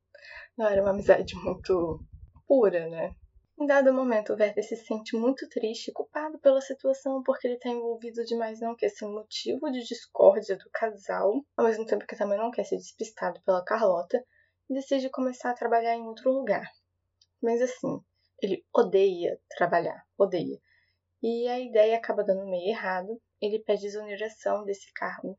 Não 0.58 0.66
era 0.66 0.82
uma 0.82 0.90
amizade 0.90 1.36
muito 1.36 2.00
pura, 2.48 2.88
né? 2.88 3.14
Em 3.56 3.66
dado 3.66 3.94
momento, 3.94 4.32
o 4.32 4.36
Werder 4.36 4.64
se 4.64 4.74
sente 4.74 5.16
muito 5.16 5.48
triste 5.48 5.88
e 5.88 5.92
culpado 5.92 6.36
pela 6.40 6.60
situação 6.60 7.22
porque 7.22 7.46
ele 7.46 7.54
está 7.54 7.68
envolvido 7.68 8.24
demais 8.24 8.58
não 8.60 8.74
quer 8.74 8.88
ser 8.88 9.06
motivo 9.06 9.70
de 9.70 9.84
discórdia 9.84 10.56
do 10.56 10.68
casal, 10.70 11.32
ao 11.56 11.64
mesmo 11.64 11.86
tempo 11.86 12.04
que 12.04 12.16
também 12.16 12.36
não 12.36 12.50
quer 12.50 12.64
ser 12.64 12.76
despistado 12.76 13.40
pela 13.42 13.64
Carlota, 13.64 14.24
decide 14.68 15.10
começar 15.10 15.50
a 15.50 15.54
trabalhar 15.54 15.94
em 15.94 16.06
outro 16.06 16.30
lugar. 16.30 16.70
Mas 17.42 17.60
assim, 17.60 18.00
ele 18.42 18.64
odeia 18.72 19.38
trabalhar, 19.50 20.04
odeia. 20.16 20.58
E 21.22 21.48
a 21.48 21.58
ideia 21.58 21.96
acaba 21.96 22.24
dando 22.24 22.46
meio 22.46 22.68
errado. 22.68 23.20
Ele 23.40 23.58
pede 23.58 23.86
exoneração 23.86 24.64
desse 24.64 24.92
cargo 24.92 25.38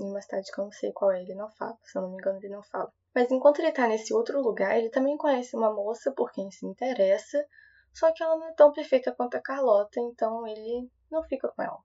em 0.00 0.10
uma 0.10 0.22
cidade 0.22 0.50
que 0.50 0.58
eu 0.58 0.64
não 0.64 0.72
sei 0.72 0.92
qual 0.92 1.10
é, 1.10 1.22
ele 1.22 1.34
não 1.34 1.50
fala, 1.50 1.76
se 1.82 1.96
eu 1.96 2.02
não 2.02 2.10
me 2.10 2.16
engano, 2.16 2.38
ele 2.38 2.48
não 2.48 2.62
fala. 2.62 2.92
Mas 3.14 3.30
enquanto 3.30 3.60
ele 3.60 3.72
tá 3.72 3.86
nesse 3.86 4.14
outro 4.14 4.40
lugar, 4.40 4.78
ele 4.78 4.88
também 4.88 5.16
conhece 5.16 5.56
uma 5.56 5.72
moça 5.72 6.12
por 6.12 6.32
quem 6.32 6.50
se 6.50 6.64
interessa, 6.66 7.44
só 7.92 8.12
que 8.12 8.22
ela 8.22 8.36
não 8.36 8.48
é 8.48 8.54
tão 8.54 8.72
perfeita 8.72 9.12
quanto 9.12 9.36
a 9.36 9.42
Carlota, 9.42 10.00
então 10.00 10.46
ele 10.46 10.88
não 11.10 11.22
fica 11.24 11.48
com 11.48 11.62
ela. 11.62 11.78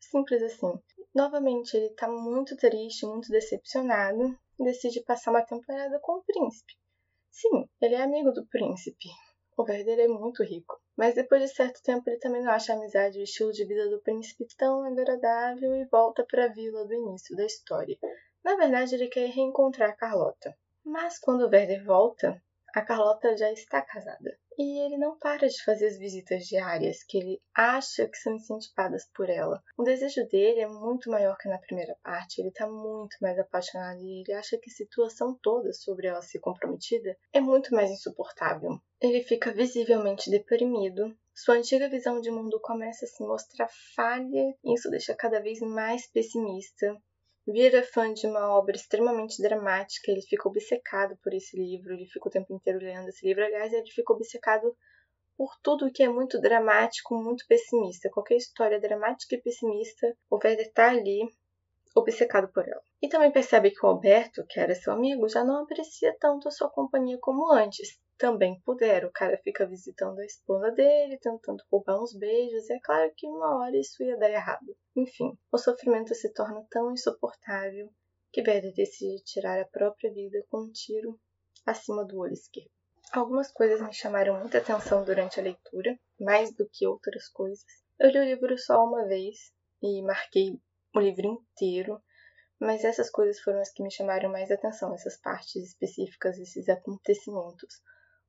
Simples 0.00 0.42
assim. 0.42 0.72
Novamente, 1.14 1.76
ele 1.76 1.90
tá 1.90 2.08
muito 2.08 2.56
triste, 2.56 3.04
muito 3.04 3.28
decepcionado 3.28 4.38
e 4.58 4.64
decide 4.64 5.02
passar 5.02 5.30
uma 5.30 5.44
temporada 5.44 5.98
com 6.00 6.18
o 6.18 6.24
príncipe. 6.24 6.72
Sim, 7.30 7.68
ele 7.80 7.94
é 7.94 8.02
amigo 8.02 8.32
do 8.32 8.46
príncipe. 8.46 9.08
O 9.56 9.62
Werder 9.62 9.98
é 9.98 10.08
muito 10.08 10.42
rico. 10.42 10.80
Mas 10.96 11.14
depois 11.14 11.42
de 11.42 11.54
certo 11.54 11.82
tempo 11.82 12.08
ele 12.08 12.18
também 12.18 12.42
não 12.42 12.52
acha 12.52 12.72
a 12.72 12.76
amizade 12.76 13.18
e 13.18 13.20
o 13.20 13.24
estilo 13.24 13.52
de 13.52 13.64
vida 13.64 13.88
do 13.90 14.00
príncipe 14.00 14.46
tão 14.56 14.84
agradável 14.84 15.74
e 15.76 15.84
volta 15.86 16.24
para 16.24 16.46
a 16.46 16.52
vila 16.52 16.86
do 16.86 16.94
início 16.94 17.36
da 17.36 17.44
história. 17.44 17.98
Na 18.44 18.56
verdade, 18.56 18.94
ele 18.94 19.08
quer 19.08 19.28
reencontrar 19.28 19.96
Carlota. 19.96 20.56
Mas 20.84 21.18
quando 21.18 21.42
o 21.42 21.48
Werder 21.48 21.84
volta, 21.84 22.42
a 22.74 22.82
Carlota 22.82 23.36
já 23.36 23.52
está 23.52 23.82
casada. 23.82 24.38
E 24.58 24.84
ele 24.84 24.98
não 24.98 25.18
para 25.18 25.48
de 25.48 25.64
fazer 25.64 25.86
as 25.86 25.98
visitas 25.98 26.44
diárias 26.44 27.02
que 27.04 27.18
ele 27.18 27.40
acha 27.54 28.08
que 28.08 28.16
são 28.18 28.34
incentivadas 28.34 29.08
por 29.14 29.30
ela. 29.30 29.62
O 29.78 29.82
desejo 29.82 30.26
dele 30.28 30.60
é 30.60 30.68
muito 30.68 31.10
maior 31.10 31.36
que 31.38 31.48
na 31.48 31.58
primeira 31.58 31.96
parte, 32.02 32.40
ele 32.40 32.48
está 32.48 32.66
muito 32.66 33.16
mais 33.20 33.38
apaixonado 33.38 34.00
e 34.00 34.20
ele 34.20 34.32
acha 34.32 34.58
que 34.58 34.70
a 34.70 34.74
situação 34.74 35.38
toda 35.42 35.72
sobre 35.72 36.06
ela 36.06 36.22
ser 36.22 36.40
comprometida 36.40 37.16
é 37.32 37.40
muito 37.40 37.74
mais 37.74 37.90
insuportável. 37.90 38.78
Ele 39.00 39.22
fica 39.22 39.52
visivelmente 39.52 40.30
deprimido, 40.30 41.16
sua 41.34 41.54
antiga 41.54 41.88
visão 41.88 42.20
de 42.20 42.30
mundo 42.30 42.60
começa 42.60 43.06
a 43.06 43.08
se 43.08 43.22
mostrar 43.24 43.68
falha 43.96 44.54
e 44.62 44.74
isso 44.74 44.90
deixa 44.90 45.14
cada 45.14 45.40
vez 45.40 45.60
mais 45.60 46.06
pessimista 46.06 46.94
vira 47.46 47.82
fã 47.82 48.12
de 48.12 48.26
uma 48.26 48.56
obra 48.56 48.76
extremamente 48.76 49.40
dramática, 49.42 50.10
ele 50.10 50.22
fica 50.22 50.48
obcecado 50.48 51.16
por 51.22 51.34
esse 51.34 51.56
livro, 51.56 51.92
ele 51.92 52.06
fica 52.06 52.28
o 52.28 52.30
tempo 52.30 52.54
inteiro 52.54 52.78
lendo 52.78 53.08
esse 53.08 53.26
livro. 53.26 53.44
Aliás, 53.44 53.72
ele 53.72 53.90
fica 53.90 54.12
obcecado 54.12 54.76
por 55.36 55.56
tudo 55.62 55.90
que 55.90 56.02
é 56.02 56.08
muito 56.08 56.40
dramático, 56.40 57.14
muito 57.14 57.44
pessimista. 57.48 58.10
Qualquer 58.10 58.36
história 58.36 58.80
dramática 58.80 59.34
e 59.34 59.42
pessimista, 59.42 60.16
o 60.30 60.36
Werder 60.36 60.66
está 60.66 60.90
ali 60.90 61.22
obcecado 61.94 62.48
por 62.52 62.66
ela. 62.66 62.82
E 63.02 63.08
também 63.08 63.30
percebe 63.30 63.70
que 63.70 63.84
o 63.84 63.88
Alberto, 63.88 64.44
que 64.48 64.60
era 64.60 64.74
seu 64.74 64.92
amigo, 64.92 65.28
já 65.28 65.44
não 65.44 65.62
aprecia 65.62 66.16
tanto 66.18 66.48
a 66.48 66.50
sua 66.50 66.70
companhia 66.70 67.18
como 67.20 67.52
antes 67.52 67.98
também 68.22 68.60
puder. 68.64 69.04
O 69.04 69.10
cara 69.10 69.36
fica 69.38 69.66
visitando 69.66 70.20
a 70.20 70.24
esposa 70.24 70.70
dele, 70.70 71.18
tentando 71.18 71.60
roubar 71.68 72.00
uns 72.00 72.16
beijos, 72.16 72.70
e 72.70 72.74
é 72.74 72.78
claro 72.78 73.12
que 73.16 73.26
uma 73.26 73.58
hora 73.58 73.76
isso 73.76 74.00
ia 74.00 74.16
dar 74.16 74.30
errado. 74.30 74.76
Enfim, 74.94 75.36
o 75.50 75.58
sofrimento 75.58 76.14
se 76.14 76.32
torna 76.32 76.64
tão 76.70 76.92
insuportável 76.92 77.92
que 78.30 78.40
Beda 78.40 78.70
decide 78.70 79.24
tirar 79.24 79.60
a 79.60 79.66
própria 79.66 80.12
vida 80.12 80.40
com 80.48 80.62
um 80.62 80.70
tiro 80.70 81.18
acima 81.66 82.04
do 82.04 82.20
olho 82.20 82.32
esquerdo. 82.32 82.70
Algumas 83.12 83.50
coisas 83.50 83.80
me 83.80 83.92
chamaram 83.92 84.38
muita 84.38 84.58
atenção 84.58 85.04
durante 85.04 85.40
a 85.40 85.42
leitura, 85.42 85.98
mais 86.20 86.54
do 86.54 86.68
que 86.70 86.86
outras 86.86 87.28
coisas. 87.28 87.64
Eu 87.98 88.10
li 88.10 88.20
o 88.20 88.24
livro 88.24 88.56
só 88.56 88.84
uma 88.84 89.04
vez 89.04 89.52
e 89.82 90.00
marquei 90.00 90.60
o 90.94 91.00
livro 91.00 91.26
inteiro, 91.26 92.00
mas 92.60 92.84
essas 92.84 93.10
coisas 93.10 93.40
foram 93.40 93.58
as 93.60 93.72
que 93.72 93.82
me 93.82 93.90
chamaram 93.90 94.30
mais 94.30 94.48
atenção, 94.48 94.94
essas 94.94 95.16
partes 95.16 95.56
específicas, 95.56 96.38
esses 96.38 96.68
acontecimentos. 96.68 97.82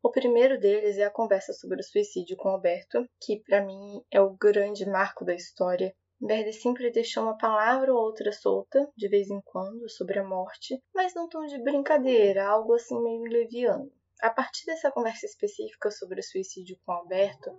O 0.05 0.12
primeiro 0.12 0.60
deles 0.60 0.98
é 0.98 1.05
a 1.05 1.10
conversa 1.10 1.53
sobre 1.53 1.79
o 1.79 1.83
suicídio 1.83 2.36
com 2.36 2.50
Alberto, 2.50 3.07
que 3.22 3.39
para 3.39 3.65
mim 3.65 4.03
é 4.12 4.19
o 4.19 4.36
grande 4.36 4.86
marco 4.86 5.24
da 5.24 5.33
história. 5.33 5.95
Verde 6.19 6.51
sempre 6.51 6.91
deixou 6.91 7.24
uma 7.24 7.38
palavra 7.38 7.93
ou 7.93 8.01
outra 8.01 8.33
solta, 8.33 8.86
de 8.98 9.07
vez 9.07 9.29
em 9.29 9.39
quando, 9.39 9.89
sobre 9.89 10.19
a 10.19 10.24
morte, 10.24 10.77
mas 10.93 11.15
num 11.15 11.29
tom 11.29 11.45
de 11.45 11.57
brincadeira, 11.63 12.45
algo 12.45 12.74
assim 12.74 13.01
meio 13.01 13.24
leviano. 13.24 13.89
A 14.22 14.29
partir 14.29 14.65
dessa 14.65 14.91
conversa 14.91 15.25
específica 15.25 15.89
sobre 15.89 16.19
o 16.19 16.24
suicídio 16.24 16.77
com 16.86 16.91
Alberto, 16.91 17.57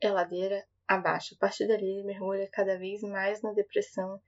é 0.00 0.10
ladeira 0.10 0.66
abaixo. 0.88 1.36
A 1.36 1.38
partir 1.38 1.68
dali 1.68 1.88
ele 1.88 2.02
mergulha 2.02 2.50
cada 2.52 2.76
vez 2.76 3.02
mais 3.02 3.40
na 3.40 3.52
depressão 3.52 4.20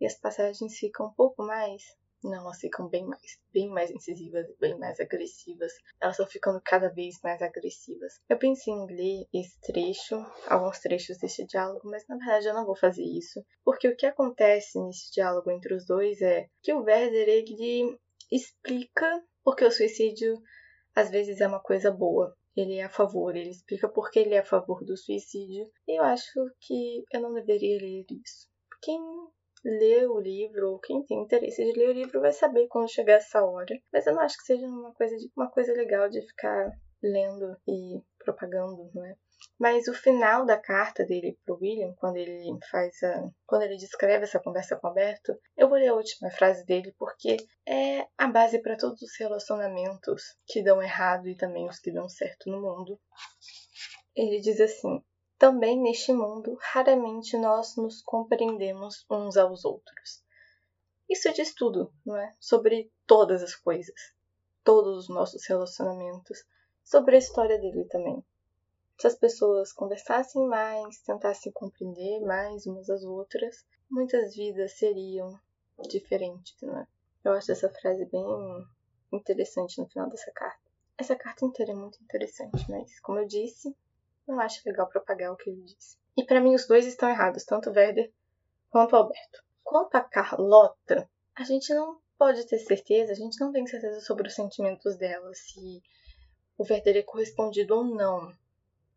e 0.00 0.06
as 0.06 0.18
passagens 0.18 0.76
ficam 0.76 1.06
um 1.06 1.14
pouco 1.14 1.44
mais 1.44 1.84
não, 2.22 2.40
elas 2.40 2.58
ficam 2.58 2.88
bem 2.88 3.04
mais, 3.04 3.38
bem 3.52 3.68
mais 3.68 3.90
incisivas, 3.90 4.46
bem 4.58 4.78
mais 4.78 5.00
agressivas. 5.00 5.72
Elas 6.00 6.14
estão 6.14 6.26
ficando 6.26 6.60
cada 6.64 6.88
vez 6.88 7.20
mais 7.22 7.40
agressivas. 7.42 8.20
Eu 8.28 8.38
pensei 8.38 8.72
em 8.72 8.86
ler 8.86 9.26
esse 9.32 9.60
trecho, 9.60 10.16
alguns 10.46 10.78
trechos 10.78 11.18
desse 11.18 11.44
diálogo, 11.46 11.88
mas 11.88 12.06
na 12.06 12.16
verdade 12.16 12.46
eu 12.46 12.54
não 12.54 12.66
vou 12.66 12.76
fazer 12.76 13.04
isso, 13.04 13.44
porque 13.64 13.88
o 13.88 13.96
que 13.96 14.06
acontece 14.06 14.80
nesse 14.80 15.12
diálogo 15.12 15.50
entre 15.50 15.74
os 15.74 15.86
dois 15.86 16.20
é 16.20 16.48
que 16.62 16.72
o 16.72 16.82
Werder 16.82 17.28
ele 17.28 17.98
explica 18.30 19.22
porque 19.44 19.64
o 19.64 19.70
suicídio 19.70 20.40
às 20.94 21.10
vezes 21.10 21.40
é 21.40 21.46
uma 21.46 21.60
coisa 21.60 21.90
boa. 21.90 22.36
Ele 22.54 22.76
é 22.76 22.84
a 22.84 22.90
favor, 22.90 23.34
ele 23.34 23.50
explica 23.50 23.88
porque 23.88 24.18
ele 24.18 24.34
é 24.34 24.40
a 24.40 24.44
favor 24.44 24.84
do 24.84 24.96
suicídio. 24.96 25.70
E 25.88 25.98
eu 25.98 26.04
acho 26.04 26.38
que 26.60 27.02
eu 27.10 27.20
não 27.20 27.32
deveria 27.32 27.78
ler 27.78 28.04
isso. 28.10 28.46
Quem 28.82 29.00
ler 29.64 30.08
o 30.08 30.18
livro, 30.18 30.72
ou 30.72 30.78
quem 30.78 31.04
tem 31.04 31.22
interesse 31.22 31.64
de 31.64 31.78
ler 31.78 31.90
o 31.90 31.92
livro, 31.92 32.20
vai 32.20 32.32
saber 32.32 32.66
quando 32.68 32.90
chegar 32.90 33.14
essa 33.14 33.44
hora. 33.44 33.74
Mas 33.92 34.06
eu 34.06 34.14
não 34.14 34.22
acho 34.22 34.36
que 34.38 34.44
seja 34.44 34.66
uma 34.66 34.92
coisa, 34.94 35.16
de, 35.16 35.30
uma 35.36 35.50
coisa 35.50 35.72
legal 35.72 36.08
de 36.08 36.20
ficar 36.22 36.70
lendo 37.02 37.56
e 37.66 38.00
propagando, 38.18 38.90
não 38.94 39.04
é? 39.04 39.14
Mas 39.58 39.88
o 39.88 39.94
final 39.94 40.46
da 40.46 40.56
carta 40.56 41.04
dele 41.04 41.36
pro 41.44 41.58
William, 41.60 41.92
quando 41.96 42.16
ele 42.16 42.56
faz 42.70 43.02
a, 43.02 43.28
quando 43.44 43.62
ele 43.62 43.76
descreve 43.76 44.24
essa 44.24 44.40
conversa 44.40 44.76
com 44.76 44.86
o 44.86 44.90
Alberto, 44.90 45.36
eu 45.56 45.68
vou 45.68 45.78
ler 45.78 45.88
a 45.88 45.94
última 45.94 46.30
frase 46.30 46.64
dele 46.64 46.94
porque 46.96 47.36
é 47.66 48.06
a 48.16 48.28
base 48.28 48.60
para 48.62 48.76
todos 48.76 49.02
os 49.02 49.18
relacionamentos 49.18 50.36
que 50.46 50.62
dão 50.62 50.80
errado 50.80 51.28
e 51.28 51.36
também 51.36 51.68
os 51.68 51.80
que 51.80 51.92
dão 51.92 52.08
certo 52.08 52.50
no 52.50 52.60
mundo. 52.60 52.98
Ele 54.14 54.40
diz 54.40 54.60
assim: 54.60 55.02
também 55.42 55.76
neste 55.76 56.12
mundo, 56.12 56.56
raramente 56.60 57.36
nós 57.36 57.74
nos 57.74 58.00
compreendemos 58.00 59.04
uns 59.10 59.36
aos 59.36 59.64
outros. 59.64 60.22
Isso 61.10 61.32
diz 61.32 61.52
tudo, 61.52 61.92
não 62.06 62.16
é? 62.16 62.32
Sobre 62.38 62.92
todas 63.08 63.42
as 63.42 63.56
coisas, 63.56 64.14
todos 64.62 64.96
os 64.96 65.08
nossos 65.08 65.44
relacionamentos, 65.44 66.44
sobre 66.84 67.16
a 67.16 67.18
história 67.18 67.58
dele 67.58 67.84
também. 67.86 68.24
Se 68.96 69.08
as 69.08 69.16
pessoas 69.16 69.72
conversassem 69.72 70.46
mais, 70.46 70.98
tentassem 71.00 71.50
compreender 71.50 72.20
mais 72.20 72.64
umas 72.64 72.88
às 72.88 73.02
outras, 73.02 73.66
muitas 73.90 74.36
vidas 74.36 74.78
seriam 74.78 75.36
diferentes, 75.88 76.54
não 76.62 76.78
é? 76.78 76.86
Eu 77.24 77.32
acho 77.32 77.50
essa 77.50 77.68
frase 77.68 78.04
bem 78.04 78.24
interessante 79.10 79.76
no 79.80 79.88
final 79.88 80.08
dessa 80.08 80.30
carta. 80.30 80.70
Essa 80.96 81.16
carta 81.16 81.44
inteira 81.44 81.72
é 81.72 81.74
muito 81.74 82.00
interessante, 82.00 82.64
mas 82.70 83.00
como 83.00 83.18
eu 83.18 83.26
disse, 83.26 83.74
não 84.26 84.40
acho 84.40 84.62
legal 84.66 84.88
propagar 84.88 85.32
o 85.32 85.36
que 85.36 85.50
ele 85.50 85.62
disse. 85.62 85.96
E 86.16 86.24
para 86.24 86.40
mim 86.40 86.54
os 86.54 86.66
dois 86.66 86.86
estão 86.86 87.08
errados, 87.08 87.44
tanto 87.44 87.70
o 87.70 87.72
Werder 87.72 88.12
quanto 88.70 88.92
o 88.92 88.96
Alberto. 88.96 89.42
Quanto 89.62 89.94
a 89.94 90.00
Carlota, 90.00 91.08
a 91.34 91.44
gente 91.44 91.72
não 91.72 92.00
pode 92.18 92.46
ter 92.46 92.58
certeza, 92.58 93.12
a 93.12 93.16
gente 93.16 93.40
não 93.40 93.52
tem 93.52 93.66
certeza 93.66 94.00
sobre 94.00 94.28
os 94.28 94.34
sentimentos 94.34 94.96
dela, 94.96 95.32
se 95.34 95.82
o 96.58 96.62
Werder 96.62 96.96
é 96.98 97.02
correspondido 97.02 97.76
ou 97.76 97.84
não. 97.84 98.32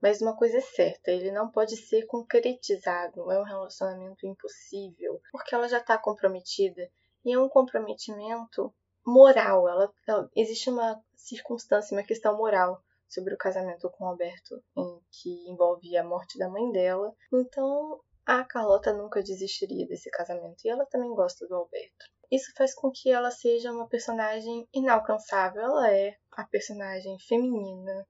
Mas 0.02 0.22
uma 0.22 0.36
coisa 0.36 0.58
é 0.58 0.62
certa, 0.62 1.12
ele 1.12 1.32
não 1.32 1.50
pode 1.50 1.78
ser 1.78 2.06
concretizado, 2.06 3.32
é 3.32 3.40
um 3.40 3.44
relacionamento 3.44 4.28
impossível, 4.28 5.20
porque 5.32 5.56
ela 5.56 5.68
já 5.68 5.80
está 5.80 5.98
comprometida 5.98 6.90
e 7.24 7.34
é 7.34 7.40
um 7.40 7.50
comprometimento 7.50 8.74
moral. 9.06 9.68
Ela, 9.68 9.92
ela, 10.08 10.30
existe 10.36 10.70
uma 10.70 11.02
circunstância, 11.16 11.98
uma 11.98 12.04
questão 12.04 12.38
moral 12.38 12.84
sobre 13.08 13.34
o 13.34 13.38
casamento 13.38 13.90
com 13.92 14.06
Alberto, 14.06 14.62
em 14.76 15.00
que 15.12 15.50
envolve 15.50 15.96
a 15.98 16.04
morte 16.04 16.38
da 16.38 16.50
mãe 16.50 16.72
dela. 16.72 17.14
Então, 17.34 18.02
a 18.26 18.44
Carlota 18.44 18.92
nunca 18.92 19.22
desistiria 19.22 19.88
desse 19.88 20.10
casamento 20.10 20.66
e 20.66 20.70
ela 20.70 20.86
também 20.88 21.14
gosta 21.14 21.48
do 21.48 21.56
Alberto. 21.56 22.06
Isso 22.32 22.52
faz 22.58 22.74
com 22.74 22.92
que 22.92 23.12
ela 23.12 23.30
seja 23.30 23.72
uma 23.72 23.88
personagem 23.88 24.68
inalcançável. 24.74 25.62
Ela 25.62 25.92
é 25.94 26.18
a 26.32 26.44
personagem 26.44 27.18
feminina, 27.20 28.08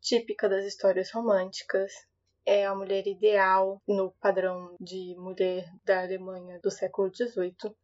típica 0.00 0.48
das 0.48 0.64
histórias 0.64 1.10
românticas. 1.10 1.90
É 2.44 2.66
a 2.66 2.74
mulher 2.74 3.06
ideal 3.06 3.80
no 3.88 4.12
padrão 4.20 4.76
de 4.78 5.14
mulher 5.16 5.66
da 5.84 6.02
Alemanha 6.02 6.60
do 6.60 6.70
século 6.70 7.10
XVIII. 7.14 7.74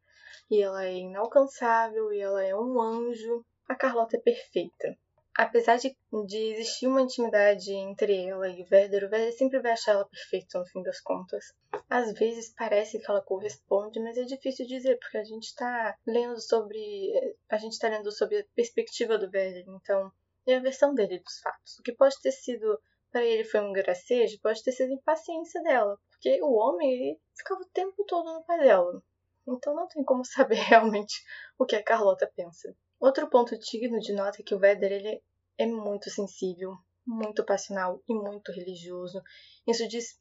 E 0.51 0.63
ela 0.63 0.85
é 0.85 0.95
inalcançável 0.95 2.13
e 2.13 2.21
ela 2.21 2.45
é 2.45 2.55
um 2.55 2.81
anjo. 2.81 3.45
A 3.67 3.75
Carlota 3.75 4.17
é 4.17 4.21
perfeita 4.21 4.97
apesar 5.37 5.77
de, 5.77 5.97
de 6.27 6.39
existir 6.53 6.87
uma 6.87 7.03
intimidade 7.03 7.71
entre 7.73 8.27
ela 8.27 8.49
e 8.49 8.63
o 8.63 8.67
Werder, 8.71 9.05
o 9.05 9.11
Werder 9.13 9.37
sempre 9.37 9.61
vai 9.61 9.73
achar 9.73 9.93
ela 9.93 10.09
perfeita 10.09 10.59
no 10.59 10.67
fim 10.67 10.83
das 10.83 11.01
contas. 11.01 11.53
Às 11.91 12.13
vezes 12.15 12.55
parece 12.57 12.99
que 12.99 13.11
ela 13.11 13.23
corresponde, 13.23 14.01
mas 14.01 14.17
é 14.17 14.25
difícil 14.25 14.67
dizer, 14.67 14.99
porque 14.99 15.19
a 15.19 15.25
gente 15.25 15.45
está 15.45 15.97
lendo 16.07 16.41
sobre. 16.41 17.13
A 17.49 17.59
gente 17.59 17.73
está 17.73 17.89
lendo 17.89 18.11
sobre 18.11 18.41
a 18.41 18.45
perspectiva 18.55 19.19
do 19.19 19.27
Werder, 19.27 19.65
então 19.69 20.11
é 20.47 20.57
a 20.57 20.61
versão 20.61 20.95
dele 20.95 21.19
dos 21.19 21.39
fatos. 21.41 21.79
O 21.79 21.83
que 21.83 21.93
pode 21.93 22.21
ter 22.23 22.33
sido 22.33 22.81
para 23.11 23.25
ele 23.25 23.45
foi 23.45 23.61
um 23.61 23.73
gracejo, 23.73 24.41
pode 24.41 24.63
ter 24.63 24.73
sido 24.73 24.93
impaciência 24.93 25.63
dela, 25.63 25.99
porque 26.11 26.41
o 26.43 26.53
homem 26.55 26.91
ele 26.91 27.21
ficava 27.37 27.61
o 27.61 27.69
tempo 27.73 28.05
todo 28.05 28.33
no 28.33 28.45
pé 28.45 28.59
dela. 28.59 29.03
Então 29.47 29.75
não 29.75 29.87
tem 29.87 30.03
como 30.03 30.25
saber 30.27 30.57
realmente 30.57 31.23
o 31.59 31.67
que 31.67 31.77
a 31.77 31.83
Carlota 31.83 32.31
pensa. 32.35 32.75
Outro 32.99 33.29
ponto 33.29 33.59
digno 33.59 33.99
de 34.01 34.13
nota 34.13 34.41
é 34.41 34.45
que 34.45 34.55
o 34.55 34.59
Vedder 34.59 34.93
ele 34.93 35.23
é 35.59 35.67
muito 35.67 36.11
sensível, 36.11 36.77
muito 37.07 37.45
passional 37.45 38.03
e 38.09 38.15
muito 38.15 38.51
religioso. 38.53 39.23
Isso 39.67 39.87
diz 39.87 40.19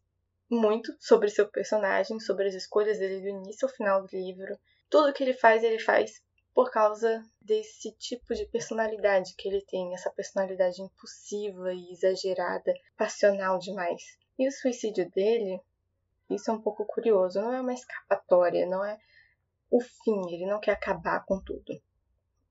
muito 0.50 0.96
sobre 1.00 1.30
seu 1.30 1.48
personagem, 1.50 2.20
sobre 2.20 2.48
as 2.48 2.54
escolhas 2.54 3.00
dele 3.00 3.22
do 3.22 3.30
início 3.30 3.68
ao 3.68 3.74
final 3.74 4.02
do 4.02 4.10
livro. 4.12 4.58
Tudo 4.90 5.14
que 5.14 5.24
ele 5.24 5.34
faz, 5.34 5.64
ele 5.64 5.80
faz 5.80 6.22
por 6.54 6.72
causa 6.72 7.22
desse 7.42 7.92
tipo 7.94 8.34
de 8.34 8.46
personalidade 8.46 9.36
que 9.38 9.50
ele 9.50 9.62
tem, 9.66 9.94
essa 9.94 10.10
personalidade 10.10 10.82
impulsiva 10.82 11.74
e 11.74 11.92
exagerada, 11.92 12.74
passional 12.98 13.60
demais. 13.60 14.02
E 14.40 14.48
o 14.48 14.52
suicídio 14.52 15.10
dele, 15.12 15.60
isso 16.30 16.50
é 16.50 16.54
um 16.54 16.62
pouco 16.62 16.86
curioso, 16.86 17.42
não 17.42 17.54
é 17.54 17.60
uma 17.60 17.74
escapatória, 17.74 18.66
não 18.66 18.86
é 18.86 18.98
o 19.70 19.82
fim, 19.82 20.34
ele 20.34 20.46
não 20.46 20.62
quer 20.62 20.72
acabar 20.72 21.26
com 21.26 21.42
tudo. 21.42 21.82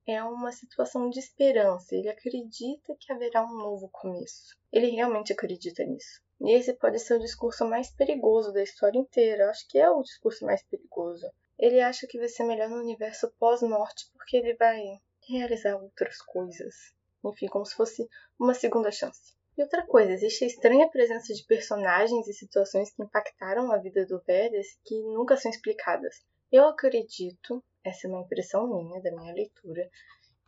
É 0.07 0.23
uma 0.23 0.51
situação 0.51 1.09
de 1.09 1.17
esperança, 1.19 1.95
ele 1.95 2.09
acredita 2.09 2.95
que 2.99 3.11
haverá 3.11 3.43
um 3.43 3.57
novo 3.57 3.89
começo. 3.89 4.55
Ele 4.71 4.91
realmente 4.91 5.33
acredita 5.33 5.83
nisso. 5.83 6.21
E 6.41 6.51
esse 6.51 6.73
pode 6.73 6.99
ser 6.99 7.15
o 7.15 7.19
discurso 7.19 7.65
mais 7.65 7.89
perigoso 7.89 8.51
da 8.51 8.61
história 8.61 8.99
inteira. 8.99 9.45
Eu 9.45 9.49
acho 9.49 9.67
que 9.67 9.79
é 9.79 9.89
o 9.89 10.03
discurso 10.03 10.45
mais 10.45 10.61
perigoso. 10.63 11.27
Ele 11.57 11.79
acha 11.79 12.05
que 12.05 12.19
vai 12.19 12.27
ser 12.27 12.43
melhor 12.43 12.69
no 12.69 12.81
universo 12.81 13.31
pós-morte 13.39 14.07
porque 14.13 14.37
ele 14.37 14.53
vai 14.55 14.79
realizar 15.27 15.75
outras 15.75 16.17
coisas. 16.21 16.75
Enfim, 17.23 17.47
como 17.47 17.65
se 17.65 17.73
fosse 17.73 18.07
uma 18.37 18.53
segunda 18.53 18.91
chance. 18.91 19.33
E 19.57 19.61
outra 19.63 19.87
coisa, 19.87 20.11
existe 20.11 20.43
a 20.43 20.47
estranha 20.47 20.89
presença 20.89 21.33
de 21.33 21.43
personagens 21.45 22.27
e 22.27 22.33
situações 22.33 22.91
que 22.91 23.01
impactaram 23.01 23.71
a 23.71 23.77
vida 23.77 24.05
do 24.05 24.19
Verdes 24.19 24.77
que 24.83 25.01
nunca 25.01 25.37
são 25.37 25.49
explicadas. 25.49 26.23
Eu 26.51 26.67
acredito, 26.67 27.63
essa 27.85 28.07
é 28.07 28.09
uma 28.09 28.21
impressão 28.21 28.67
minha, 28.67 28.99
da 29.01 29.11
minha 29.11 29.33
leitura, 29.33 29.89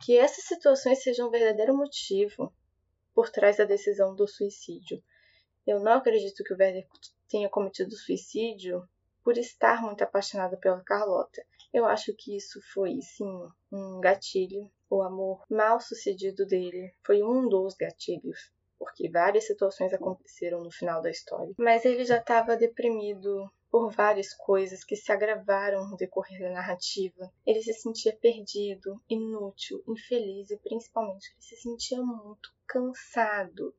que 0.04 0.18
essas 0.18 0.44
situações 0.44 1.02
sejam 1.02 1.28
um 1.28 1.30
verdadeiro 1.30 1.76
motivo 1.76 2.52
por 3.14 3.30
trás 3.30 3.56
da 3.56 3.64
decisão 3.64 4.14
do 4.14 4.26
suicídio. 4.26 5.02
Eu 5.66 5.80
não 5.80 5.92
acredito 5.92 6.42
que 6.42 6.52
o 6.52 6.56
Werder 6.58 6.86
tenha 7.28 7.48
cometido 7.48 7.94
suicídio 7.94 8.88
por 9.22 9.36
estar 9.36 9.82
muito 9.82 10.02
apaixonado 10.02 10.56
pela 10.58 10.82
Carlota. 10.82 11.44
Eu 11.72 11.84
acho 11.84 12.14
que 12.14 12.36
isso 12.36 12.60
foi, 12.72 13.00
sim, 13.02 13.46
um 13.70 14.00
gatilho. 14.00 14.70
O 14.90 15.02
amor 15.02 15.44
mal 15.50 15.78
sucedido 15.80 16.46
dele 16.46 16.94
foi 17.04 17.22
um 17.22 17.46
dos 17.46 17.74
gatilhos, 17.74 18.50
porque 18.78 19.10
várias 19.10 19.46
situações 19.46 19.92
aconteceram 19.92 20.62
no 20.62 20.70
final 20.70 21.02
da 21.02 21.10
história. 21.10 21.52
Mas 21.58 21.84
ele 21.84 22.04
já 22.04 22.16
estava 22.16 22.56
deprimido 22.56 23.50
por 23.70 23.90
várias 23.90 24.32
coisas 24.34 24.82
que 24.82 24.96
se 24.96 25.12
agravaram 25.12 25.88
no 25.88 25.96
decorrer 25.96 26.40
da 26.40 26.50
narrativa. 26.50 27.30
Ele 27.46 27.62
se 27.62 27.72
sentia 27.74 28.16
perdido, 28.16 29.00
inútil, 29.08 29.82
infeliz 29.86 30.50
e 30.50 30.56
principalmente 30.58 31.30
ele 31.32 31.42
se 31.42 31.56
sentia 31.56 32.02
muito 32.02 32.52
cansado. 32.66 33.74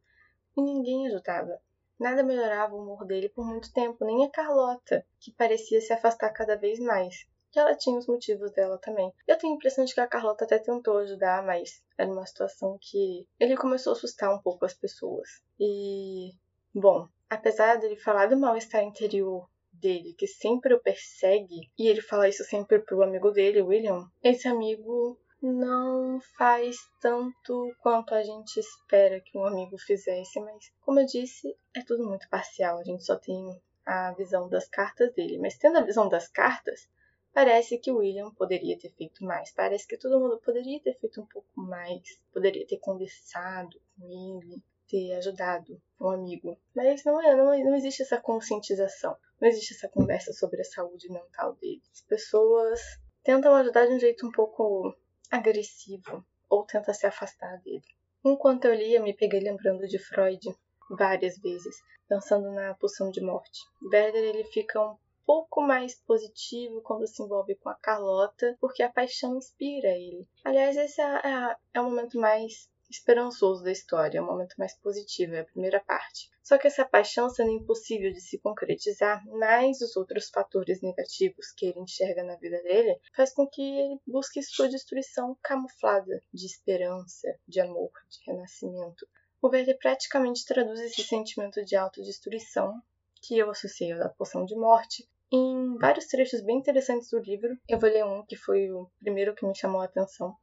E 0.55 0.61
ninguém 0.61 1.07
ajudava. 1.07 1.59
Nada 1.99 2.23
melhorava 2.23 2.75
o 2.75 2.81
humor 2.81 3.05
dele 3.05 3.29
por 3.29 3.45
muito 3.45 3.73
tempo, 3.73 4.05
nem 4.05 4.25
a 4.25 4.29
Carlota, 4.29 5.05
que 5.19 5.33
parecia 5.33 5.81
se 5.81 5.91
afastar 5.91 6.29
cada 6.31 6.55
vez 6.55 6.79
mais. 6.79 7.27
E 7.53 7.59
ela 7.59 7.75
tinha 7.75 7.97
os 7.97 8.07
motivos 8.07 8.51
dela 8.51 8.77
também. 8.77 9.11
Eu 9.27 9.37
tenho 9.37 9.53
a 9.53 9.55
impressão 9.55 9.83
de 9.83 9.93
que 9.93 9.99
a 9.99 10.07
Carlota 10.07 10.45
até 10.45 10.59
tentou 10.59 10.97
ajudar, 10.99 11.43
mas 11.43 11.83
era 11.97 12.09
uma 12.09 12.25
situação 12.25 12.77
que 12.79 13.27
ele 13.39 13.57
começou 13.57 13.91
a 13.91 13.95
assustar 13.95 14.33
um 14.33 14.41
pouco 14.41 14.65
as 14.65 14.73
pessoas. 14.73 15.27
E, 15.59 16.31
bom, 16.73 17.07
apesar 17.29 17.77
dele 17.77 17.97
falar 17.97 18.27
do 18.27 18.37
mal-estar 18.37 18.83
interior 18.83 19.49
dele, 19.79 20.13
que 20.13 20.27
sempre 20.27 20.73
o 20.73 20.79
persegue, 20.79 21.69
e 21.77 21.87
ele 21.87 22.01
fala 22.01 22.29
isso 22.29 22.43
sempre 22.43 22.79
pro 22.79 23.03
amigo 23.03 23.31
dele, 23.31 23.61
William, 23.61 24.09
esse 24.23 24.47
amigo 24.47 25.17
não 25.41 26.19
faz 26.37 26.77
tanto 27.01 27.73
quanto 27.81 28.13
a 28.13 28.21
gente 28.21 28.59
espera 28.59 29.21
que 29.21 29.37
um 29.37 29.45
amigo 29.45 29.77
fizesse, 29.77 30.39
mas 30.39 30.71
como 30.81 30.99
eu 30.99 31.05
disse, 31.05 31.55
é 31.73 31.81
tudo 31.81 32.05
muito 32.05 32.27
parcial, 32.29 32.77
a 32.77 32.83
gente 32.83 33.03
só 33.03 33.15
tem 33.15 33.61
a 33.85 34.11
visão 34.13 34.49
das 34.49 34.67
cartas 34.67 35.13
dele, 35.13 35.37
mas 35.39 35.57
tendo 35.57 35.77
a 35.77 35.83
visão 35.83 36.09
das 36.09 36.27
cartas, 36.27 36.87
parece 37.33 37.77
que 37.77 37.91
William 37.91 38.31
poderia 38.31 38.77
ter 38.77 38.91
feito 38.91 39.23
mais, 39.23 39.51
parece 39.53 39.87
que 39.87 39.97
todo 39.97 40.19
mundo 40.19 40.39
poderia 40.39 40.79
ter 40.81 40.97
feito 40.99 41.21
um 41.21 41.25
pouco 41.25 41.49
mais, 41.55 42.01
poderia 42.33 42.67
ter 42.67 42.77
conversado 42.77 43.79
com 43.97 44.05
ele, 44.05 44.61
ter 44.89 45.13
ajudado 45.13 45.79
um 45.99 46.09
amigo, 46.09 46.57
mas 46.75 47.03
não 47.05 47.21
é, 47.21 47.35
não, 47.35 47.45
não 47.45 47.75
existe 47.75 48.01
essa 48.01 48.19
conscientização, 48.19 49.15
não 49.39 49.47
existe 49.47 49.75
essa 49.75 49.87
conversa 49.87 50.33
sobre 50.33 50.61
a 50.61 50.65
saúde 50.65 51.09
mental 51.11 51.55
dele. 51.55 51.81
As 51.93 52.01
pessoas 52.01 52.79
tentam 53.23 53.53
ajudar 53.55 53.85
de 53.85 53.93
um 53.93 53.99
jeito 53.99 54.25
um 54.25 54.31
pouco 54.31 54.95
agressivo 55.29 56.25
ou 56.49 56.65
tenta 56.65 56.93
se 56.93 57.05
afastar 57.05 57.61
dele. 57.61 57.83
Enquanto 58.25 58.65
eu 58.65 58.73
lia, 58.73 59.01
me 59.01 59.15
peguei 59.15 59.39
lembrando 59.39 59.87
de 59.87 59.99
Freud 59.99 60.41
várias 60.89 61.37
vezes, 61.37 61.77
pensando 62.07 62.51
na 62.51 62.73
pulsão 62.73 63.11
de 63.11 63.21
morte. 63.21 63.59
Werder 63.81 64.23
ele 64.23 64.43
fica 64.45 64.81
um 64.81 64.97
pouco 65.25 65.61
mais 65.61 65.95
positivo 66.01 66.81
quando 66.81 67.07
se 67.07 67.21
envolve 67.21 67.55
com 67.55 67.69
a 67.69 67.75
Carlota, 67.75 68.57
porque 68.59 68.81
a 68.81 68.91
paixão 68.91 69.37
inspira 69.37 69.89
ele. 69.89 70.27
Aliás, 70.43 70.75
esse 70.75 70.99
é, 70.99 71.05
é, 71.05 71.55
é 71.75 71.81
o 71.81 71.83
momento 71.83 72.19
mais 72.19 72.67
esperançoso 72.89 73.63
da 73.63 73.71
história, 73.71 74.17
é 74.17 74.21
o 74.21 74.25
momento 74.25 74.55
mais 74.57 74.75
positivo, 74.79 75.35
é 75.35 75.41
a 75.41 75.45
primeira 75.45 75.79
parte. 75.79 76.29
Só 76.41 76.57
que 76.57 76.67
essa 76.67 76.83
paixão 76.83 77.29
sendo 77.29 77.51
impossível 77.51 78.11
de 78.11 78.19
se 78.19 78.39
concretizar, 78.39 79.23
mais 79.27 79.81
os 79.81 79.95
outros 79.95 80.29
fatores 80.29 80.81
negativos 80.81 81.51
que 81.55 81.67
ele 81.67 81.79
enxerga 81.79 82.23
na 82.23 82.35
vida 82.37 82.61
dele, 82.63 82.99
faz 83.15 83.33
com 83.33 83.47
que 83.47 83.61
ele 83.61 83.99
busque 84.07 84.41
sua 84.41 84.67
destruição 84.67 85.37
camuflada 85.43 86.23
de 86.33 86.45
esperança, 86.45 87.27
de 87.47 87.59
amor, 87.59 87.91
de 88.09 88.31
renascimento. 88.31 89.07
O 89.41 89.49
Verde 89.49 89.73
praticamente 89.75 90.45
traduz 90.45 90.79
esse 90.81 91.03
sentimento 91.03 91.63
de 91.63 91.75
autodestruição, 91.75 92.73
que 93.21 93.37
eu 93.37 93.49
associei 93.49 93.91
à 93.93 94.09
poção 94.09 94.43
de 94.45 94.55
morte, 94.55 95.07
em 95.31 95.77
vários 95.77 96.07
trechos 96.07 96.41
bem 96.41 96.57
interessantes 96.57 97.09
do 97.11 97.19
livro. 97.19 97.55
Eu 97.67 97.77
vou 97.77 97.89
ler 97.89 98.03
um 98.03 98.25
que 98.25 98.35
foi 98.35 98.71
o 98.71 98.89
primeiro 98.99 99.35
que 99.35 99.45
me 99.45 99.55
chamou 99.55 99.81
a 99.81 99.85
atenção, 99.85 100.35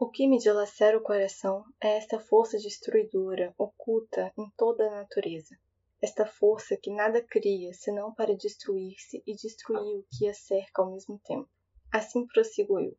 o 0.00 0.08
que 0.08 0.28
me 0.28 0.38
dilacera 0.38 0.96
o 0.96 1.02
coração 1.02 1.64
é 1.80 1.96
esta 1.96 2.20
força 2.20 2.56
destruidora 2.56 3.52
oculta 3.58 4.32
em 4.38 4.48
toda 4.56 4.86
a 4.86 4.90
natureza. 4.94 5.58
Esta 6.00 6.24
força 6.24 6.76
que 6.76 6.88
nada 6.88 7.20
cria 7.20 7.74
senão 7.74 8.14
para 8.14 8.36
destruir-se 8.36 9.20
e 9.26 9.34
destruir 9.34 9.98
o 9.98 10.06
que 10.16 10.28
a 10.28 10.32
cerca 10.32 10.82
ao 10.82 10.92
mesmo 10.92 11.18
tempo. 11.24 11.48
Assim 11.90 12.24
prossigo 12.28 12.78
eu. 12.78 12.96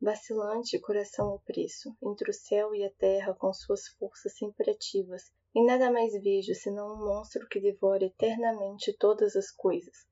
Vacilante 0.00 0.78
coração 0.78 1.34
opresso, 1.34 1.94
entre 2.02 2.30
o 2.30 2.34
céu 2.34 2.74
e 2.74 2.82
a 2.82 2.90
terra 2.90 3.34
com 3.34 3.52
suas 3.52 3.86
forças 3.88 4.34
sempre 4.38 4.70
ativas, 4.70 5.30
e 5.54 5.62
nada 5.62 5.90
mais 5.90 6.14
vejo 6.14 6.54
senão 6.54 6.94
um 6.94 7.04
monstro 7.04 7.46
que 7.46 7.60
devora 7.60 8.06
eternamente 8.06 8.94
todas 8.94 9.36
as 9.36 9.50
coisas, 9.50 10.06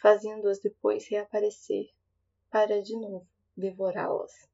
fazendo-as 0.00 0.60
depois 0.60 1.06
reaparecer, 1.08 1.90
para 2.50 2.80
de 2.80 2.96
novo 2.96 3.28
devorá-las. 3.54 4.53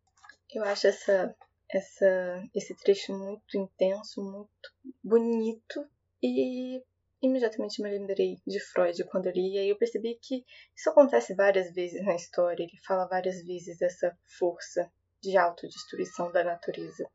Eu 0.52 0.64
acho 0.64 0.88
essa, 0.88 1.34
essa, 1.70 2.42
esse 2.54 2.74
trecho 2.76 3.12
muito 3.16 3.56
intenso, 3.56 4.22
muito 4.22 4.70
bonito 5.02 5.86
e 6.22 6.82
imediatamente 7.22 7.82
me 7.82 7.90
lembrei 7.90 8.38
de 8.46 8.58
Freud 8.58 9.04
quando 9.04 9.26
eu 9.26 9.32
li, 9.32 9.54
e 9.54 9.58
aí 9.58 9.68
eu 9.68 9.78
percebi 9.78 10.18
que 10.20 10.44
isso 10.76 10.90
acontece 10.90 11.34
várias 11.34 11.72
vezes 11.72 12.04
na 12.04 12.14
história, 12.14 12.62
ele 12.62 12.78
fala 12.86 13.06
várias 13.06 13.44
vezes 13.44 13.78
dessa 13.78 14.16
força 14.38 14.90
de 15.22 15.36
autodestruição 15.36 16.32
da 16.32 16.42
natureza. 16.42 17.08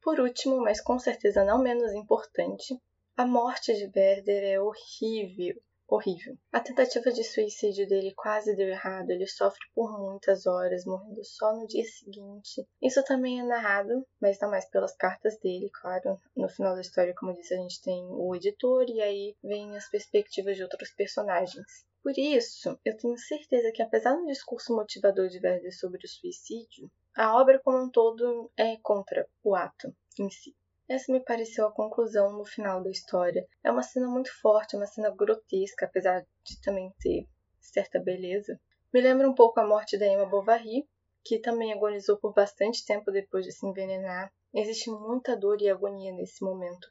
Por 0.00 0.18
último, 0.18 0.56
mas 0.62 0.80
com 0.80 0.98
certeza 0.98 1.44
não 1.44 1.62
menos 1.62 1.92
importante, 1.92 2.76
a 3.16 3.26
morte 3.26 3.72
de 3.74 3.84
Werder 3.94 4.42
é 4.42 4.60
horrível 4.60 5.62
horrível. 5.94 6.38
A 6.50 6.60
tentativa 6.60 7.12
de 7.12 7.22
suicídio 7.22 7.86
dele 7.86 8.14
quase 8.14 8.56
deu 8.56 8.68
errado, 8.68 9.10
ele 9.10 9.26
sofre 9.26 9.60
por 9.74 9.98
muitas 10.00 10.46
horas, 10.46 10.86
morrendo 10.86 11.22
só 11.22 11.54
no 11.54 11.66
dia 11.66 11.84
seguinte. 11.84 12.66
Isso 12.80 13.04
também 13.04 13.40
é 13.40 13.44
narrado, 13.44 14.06
mas 14.20 14.38
não 14.40 14.50
mais 14.50 14.68
pelas 14.70 14.96
cartas 14.96 15.38
dele, 15.38 15.68
claro. 15.70 16.18
No 16.34 16.48
final 16.48 16.74
da 16.74 16.80
história, 16.80 17.14
como 17.14 17.32
eu 17.32 17.36
disse, 17.36 17.54
a 17.54 17.58
gente 17.58 17.82
tem 17.82 18.02
o 18.10 18.34
editor 18.34 18.86
e 18.88 19.02
aí 19.02 19.36
vem 19.42 19.76
as 19.76 19.88
perspectivas 19.90 20.56
de 20.56 20.62
outros 20.62 20.90
personagens. 20.92 21.84
Por 22.02 22.18
isso, 22.18 22.78
eu 22.84 22.96
tenho 22.96 23.16
certeza 23.16 23.70
que 23.70 23.82
apesar 23.82 24.16
do 24.16 24.26
discurso 24.26 24.74
motivador 24.74 25.28
de 25.28 25.38
Werder 25.44 25.78
sobre 25.78 26.04
o 26.04 26.08
suicídio, 26.08 26.90
a 27.14 27.38
obra 27.38 27.60
como 27.60 27.78
um 27.78 27.90
todo 27.90 28.50
é 28.56 28.76
contra 28.82 29.28
o 29.44 29.54
ato 29.54 29.94
em 30.18 30.28
si. 30.30 30.56
Essa 30.92 31.10
me 31.10 31.24
pareceu 31.24 31.66
a 31.66 31.72
conclusão 31.72 32.36
no 32.36 32.44
final 32.44 32.82
da 32.82 32.90
história. 32.90 33.48
É 33.64 33.70
uma 33.70 33.82
cena 33.82 34.06
muito 34.06 34.30
forte, 34.42 34.74
é 34.74 34.78
uma 34.78 34.84
cena 34.84 35.08
grotesca, 35.08 35.86
apesar 35.86 36.20
de 36.44 36.60
também 36.60 36.92
ter 37.00 37.26
certa 37.58 37.98
beleza. 37.98 38.60
Me 38.92 39.00
lembra 39.00 39.26
um 39.26 39.34
pouco 39.34 39.58
a 39.58 39.66
morte 39.66 39.96
da 39.96 40.06
Emma 40.06 40.26
Bovary, 40.26 40.86
que 41.24 41.38
também 41.38 41.72
agonizou 41.72 42.18
por 42.18 42.34
bastante 42.34 42.84
tempo 42.84 43.10
depois 43.10 43.46
de 43.46 43.52
se 43.52 43.66
envenenar. 43.66 44.30
Existe 44.52 44.90
muita 44.90 45.34
dor 45.34 45.62
e 45.62 45.70
agonia 45.70 46.12
nesse 46.12 46.44
momento, 46.44 46.86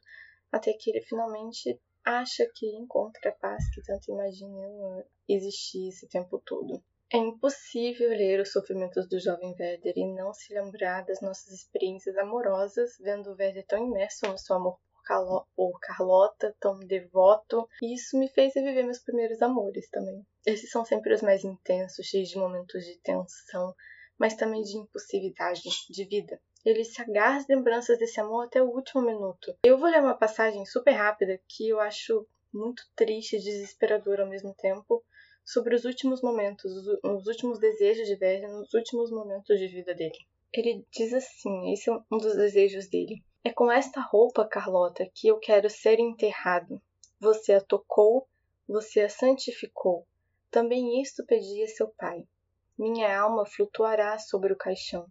até 0.50 0.72
que 0.72 0.90
ele 0.90 1.02
finalmente 1.02 1.80
acha 2.04 2.44
que 2.56 2.66
encontra 2.74 3.30
a 3.30 3.34
paz 3.34 3.72
que 3.72 3.80
tanto 3.84 4.10
imagina 4.10 5.06
existir 5.28 5.90
esse 5.90 6.08
tempo 6.08 6.42
todo. 6.44 6.82
É 7.14 7.18
impossível 7.18 8.08
ler 8.08 8.40
os 8.40 8.52
sofrimentos 8.52 9.06
do 9.06 9.20
jovem 9.20 9.54
Werder 9.60 9.92
e 9.96 10.14
não 10.14 10.32
se 10.32 10.54
lembrar 10.54 11.04
das 11.04 11.20
nossas 11.20 11.52
experiências 11.52 12.16
amorosas, 12.16 12.96
vendo 12.98 13.30
o 13.30 13.36
Werder 13.36 13.66
tão 13.66 13.86
imerso 13.86 14.26
no 14.26 14.38
seu 14.38 14.56
amor 14.56 14.78
por 15.54 15.78
Carlota, 15.80 16.56
tão 16.58 16.78
devoto, 16.78 17.68
e 17.82 17.94
isso 17.94 18.18
me 18.18 18.28
fez 18.28 18.54
reviver 18.54 18.84
meus 18.84 19.00
primeiros 19.00 19.42
amores 19.42 19.90
também. 19.90 20.24
Esses 20.46 20.70
são 20.70 20.86
sempre 20.86 21.12
os 21.12 21.20
mais 21.20 21.44
intensos, 21.44 22.06
cheios 22.06 22.30
de 22.30 22.38
momentos 22.38 22.82
de 22.82 22.96
tensão, 23.00 23.74
mas 24.18 24.34
também 24.34 24.62
de 24.62 24.78
impulsividade, 24.78 25.60
de 25.90 26.04
vida. 26.04 26.40
Ele 26.64 26.82
se 26.82 27.02
agarra 27.02 27.38
às 27.38 27.46
lembranças 27.46 27.98
desse 27.98 28.20
amor 28.20 28.46
até 28.46 28.62
o 28.62 28.70
último 28.70 29.02
minuto. 29.02 29.54
Eu 29.64 29.76
vou 29.76 29.90
ler 29.90 30.00
uma 30.00 30.16
passagem 30.16 30.64
super 30.64 30.92
rápida 30.92 31.38
que 31.46 31.68
eu 31.68 31.78
acho 31.78 32.26
muito 32.54 32.82
triste 32.94 33.36
e 33.36 33.42
desesperadora 33.42 34.22
ao 34.22 34.30
mesmo 34.30 34.54
tempo, 34.54 35.04
sobre 35.44 35.74
os 35.74 35.84
últimos 35.84 36.22
momentos, 36.22 36.72
os 37.02 37.26
últimos 37.26 37.58
desejos 37.58 38.06
de 38.06 38.16
Verdi 38.16 38.46
nos 38.46 38.72
últimos 38.72 39.10
momentos 39.10 39.58
de 39.58 39.66
vida 39.68 39.94
dele. 39.94 40.18
Ele 40.52 40.86
diz 40.90 41.12
assim: 41.12 41.72
esse 41.72 41.90
é 41.90 41.92
um 42.10 42.18
dos 42.18 42.36
desejos 42.36 42.88
dele. 42.88 43.22
É 43.44 43.52
com 43.52 43.70
esta 43.70 44.00
roupa, 44.00 44.46
Carlota, 44.46 45.08
que 45.14 45.26
eu 45.28 45.38
quero 45.38 45.68
ser 45.68 45.98
enterrado. 45.98 46.80
Você 47.18 47.54
a 47.54 47.60
tocou, 47.60 48.28
você 48.68 49.00
a 49.00 49.08
santificou. 49.08 50.06
Também 50.50 51.00
isto 51.00 51.24
pedia 51.26 51.66
seu 51.66 51.88
pai. 51.88 52.26
Minha 52.78 53.20
alma 53.20 53.46
flutuará 53.46 54.18
sobre 54.18 54.52
o 54.52 54.56
caixão. 54.56 55.06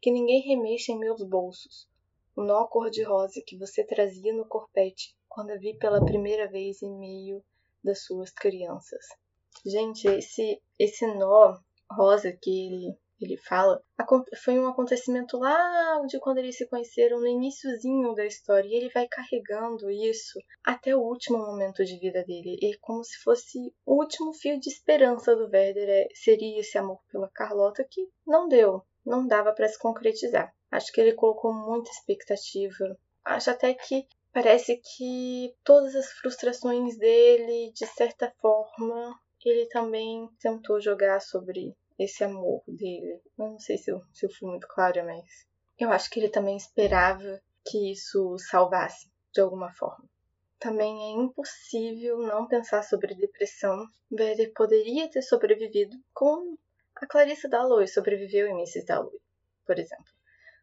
Que 0.00 0.10
ninguém 0.10 0.42
remexa 0.42 0.92
em 0.92 0.98
meus 0.98 1.22
bolsos. 1.22 1.88
O 2.34 2.42
nó 2.42 2.66
cor-de-rosa 2.66 3.42
que 3.46 3.56
você 3.56 3.84
trazia 3.84 4.32
no 4.32 4.46
corpete 4.46 5.16
quando 5.28 5.50
a 5.50 5.56
vi 5.56 5.76
pela 5.78 6.04
primeira 6.04 6.48
vez 6.48 6.82
em 6.82 6.98
meio 6.98 7.42
das 7.82 8.04
suas 8.04 8.30
crianças. 8.30 9.06
Gente, 9.64 10.08
esse, 10.08 10.60
esse 10.78 11.06
nó 11.06 11.56
rosa 11.90 12.32
que 12.32 12.50
ele, 12.66 12.98
ele 13.20 13.36
fala 13.36 13.82
foi 14.42 14.58
um 14.58 14.66
acontecimento 14.66 15.38
lá 15.38 16.00
de 16.06 16.18
quando 16.18 16.38
eles 16.38 16.56
se 16.56 16.66
conheceram, 16.68 17.20
no 17.20 17.26
iníciozinho 17.26 18.14
da 18.14 18.26
história, 18.26 18.68
e 18.68 18.74
ele 18.74 18.90
vai 18.90 19.06
carregando 19.08 19.90
isso 19.90 20.38
até 20.64 20.96
o 20.96 21.00
último 21.00 21.38
momento 21.38 21.84
de 21.84 21.98
vida 21.98 22.24
dele. 22.24 22.58
É 22.62 22.76
como 22.80 23.04
se 23.04 23.16
fosse 23.22 23.58
o 23.86 23.94
último 23.94 24.32
fio 24.32 24.58
de 24.58 24.68
esperança 24.68 25.36
do 25.36 25.44
Werder, 25.44 25.88
é, 25.88 26.08
seria 26.14 26.60
esse 26.60 26.76
amor 26.76 27.00
pela 27.10 27.30
Carlota, 27.30 27.86
que 27.88 28.08
não 28.26 28.48
deu, 28.48 28.82
não 29.04 29.26
dava 29.26 29.52
para 29.52 29.68
se 29.68 29.78
concretizar. 29.78 30.52
Acho 30.70 30.90
que 30.90 31.00
ele 31.00 31.12
colocou 31.12 31.52
muita 31.52 31.90
expectativa. 31.90 32.98
Acho 33.24 33.50
até 33.50 33.74
que 33.74 34.06
parece 34.32 34.80
que 34.96 35.54
todas 35.62 35.94
as 35.94 36.10
frustrações 36.12 36.96
dele, 36.98 37.70
de 37.72 37.86
certa 37.86 38.32
forma, 38.40 39.14
ele 39.48 39.66
também 39.66 40.28
tentou 40.40 40.80
jogar 40.80 41.20
sobre 41.20 41.74
esse 41.98 42.24
amor 42.24 42.62
dele. 42.66 43.20
Eu 43.38 43.50
não 43.50 43.58
sei 43.58 43.78
se 43.78 43.90
eu, 43.90 44.02
se 44.12 44.26
eu 44.26 44.30
fui 44.30 44.48
muito 44.48 44.66
clara, 44.68 45.04
mas 45.04 45.24
eu 45.78 45.90
acho 45.90 46.10
que 46.10 46.20
ele 46.20 46.28
também 46.28 46.56
esperava 46.56 47.40
que 47.64 47.92
isso 47.92 48.36
salvasse 48.38 49.10
de 49.32 49.40
alguma 49.40 49.72
forma. 49.72 50.08
Também 50.58 51.02
é 51.04 51.22
impossível 51.22 52.18
não 52.18 52.46
pensar 52.46 52.82
sobre 52.82 53.14
depressão. 53.14 53.84
Werder 54.12 54.52
poderia 54.54 55.10
ter 55.10 55.22
sobrevivido 55.22 55.96
com 56.14 56.56
a 56.94 57.06
Clarissa 57.06 57.48
Dalloway 57.48 57.88
sobreviveu 57.88 58.46
em 58.46 58.52
Mrs. 58.52 58.84
Dalloway, 58.84 59.18
por 59.66 59.76
exemplo. 59.76 60.12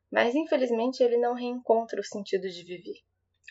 Mas 0.10 0.34
infelizmente 0.36 1.04
ele 1.04 1.18
não 1.18 1.34
reencontra 1.34 2.00
o 2.00 2.04
sentido 2.04 2.50
de 2.50 2.64
viver. 2.64 3.02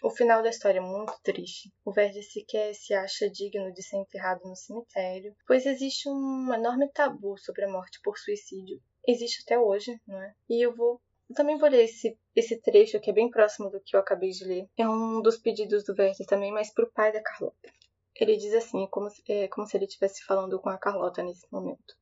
O 0.03 0.11
final 0.11 0.43
da 0.43 0.51
história 0.51 0.79
é 0.79 0.83
muito 0.83 1.13
triste. 1.23 1.73
O 1.85 1.93
Verde 1.93 2.23
sequer 2.23 2.75
se 2.75 2.95
acha 2.95 3.29
digno 3.31 3.73
de 3.73 3.83
ser 3.83 3.97
enterrado 3.97 4.41
no 4.45 4.55
cemitério, 4.55 5.35
pois 5.47 5.67
existe 5.67 6.09
um 6.09 6.55
enorme 6.55 6.89
tabu 6.93 7.37
sobre 7.39 7.65
a 7.65 7.71
morte 7.71 8.01
por 8.03 8.17
suicídio. 8.17 8.81
Existe 9.07 9.43
até 9.43 9.59
hoje, 9.59 10.01
não 10.07 10.23
é? 10.23 10.33
E 10.49 10.65
eu 10.65 10.75
vou 10.75 11.01
eu 11.29 11.35
também 11.35 11.59
vou 11.59 11.69
ler 11.69 11.85
esse, 11.85 12.19
esse 12.35 12.59
trecho 12.59 12.99
que 13.01 13.11
é 13.11 13.13
bem 13.13 13.31
próximo 13.31 13.69
do 13.69 13.81
que 13.81 13.95
eu 13.95 14.01
acabei 14.01 14.31
de 14.31 14.45
ler. 14.45 14.67
É 14.79 14.89
um 14.89 15.21
dos 15.21 15.37
pedidos 15.37 15.85
do 15.85 15.95
Verde 15.95 16.25
também, 16.25 16.51
mas 16.51 16.73
para 16.73 16.87
o 16.87 16.91
pai 16.91 17.13
da 17.13 17.23
Carlota. 17.23 17.71
Ele 18.17 18.37
diz 18.37 18.55
assim, 18.55 18.87
como, 18.91 19.09
é, 19.29 19.47
como 19.49 19.67
se 19.67 19.77
ele 19.77 19.85
estivesse 19.85 20.25
falando 20.25 20.59
com 20.59 20.71
a 20.71 20.79
Carlota 20.79 21.23
nesse 21.23 21.47
momento. 21.53 21.95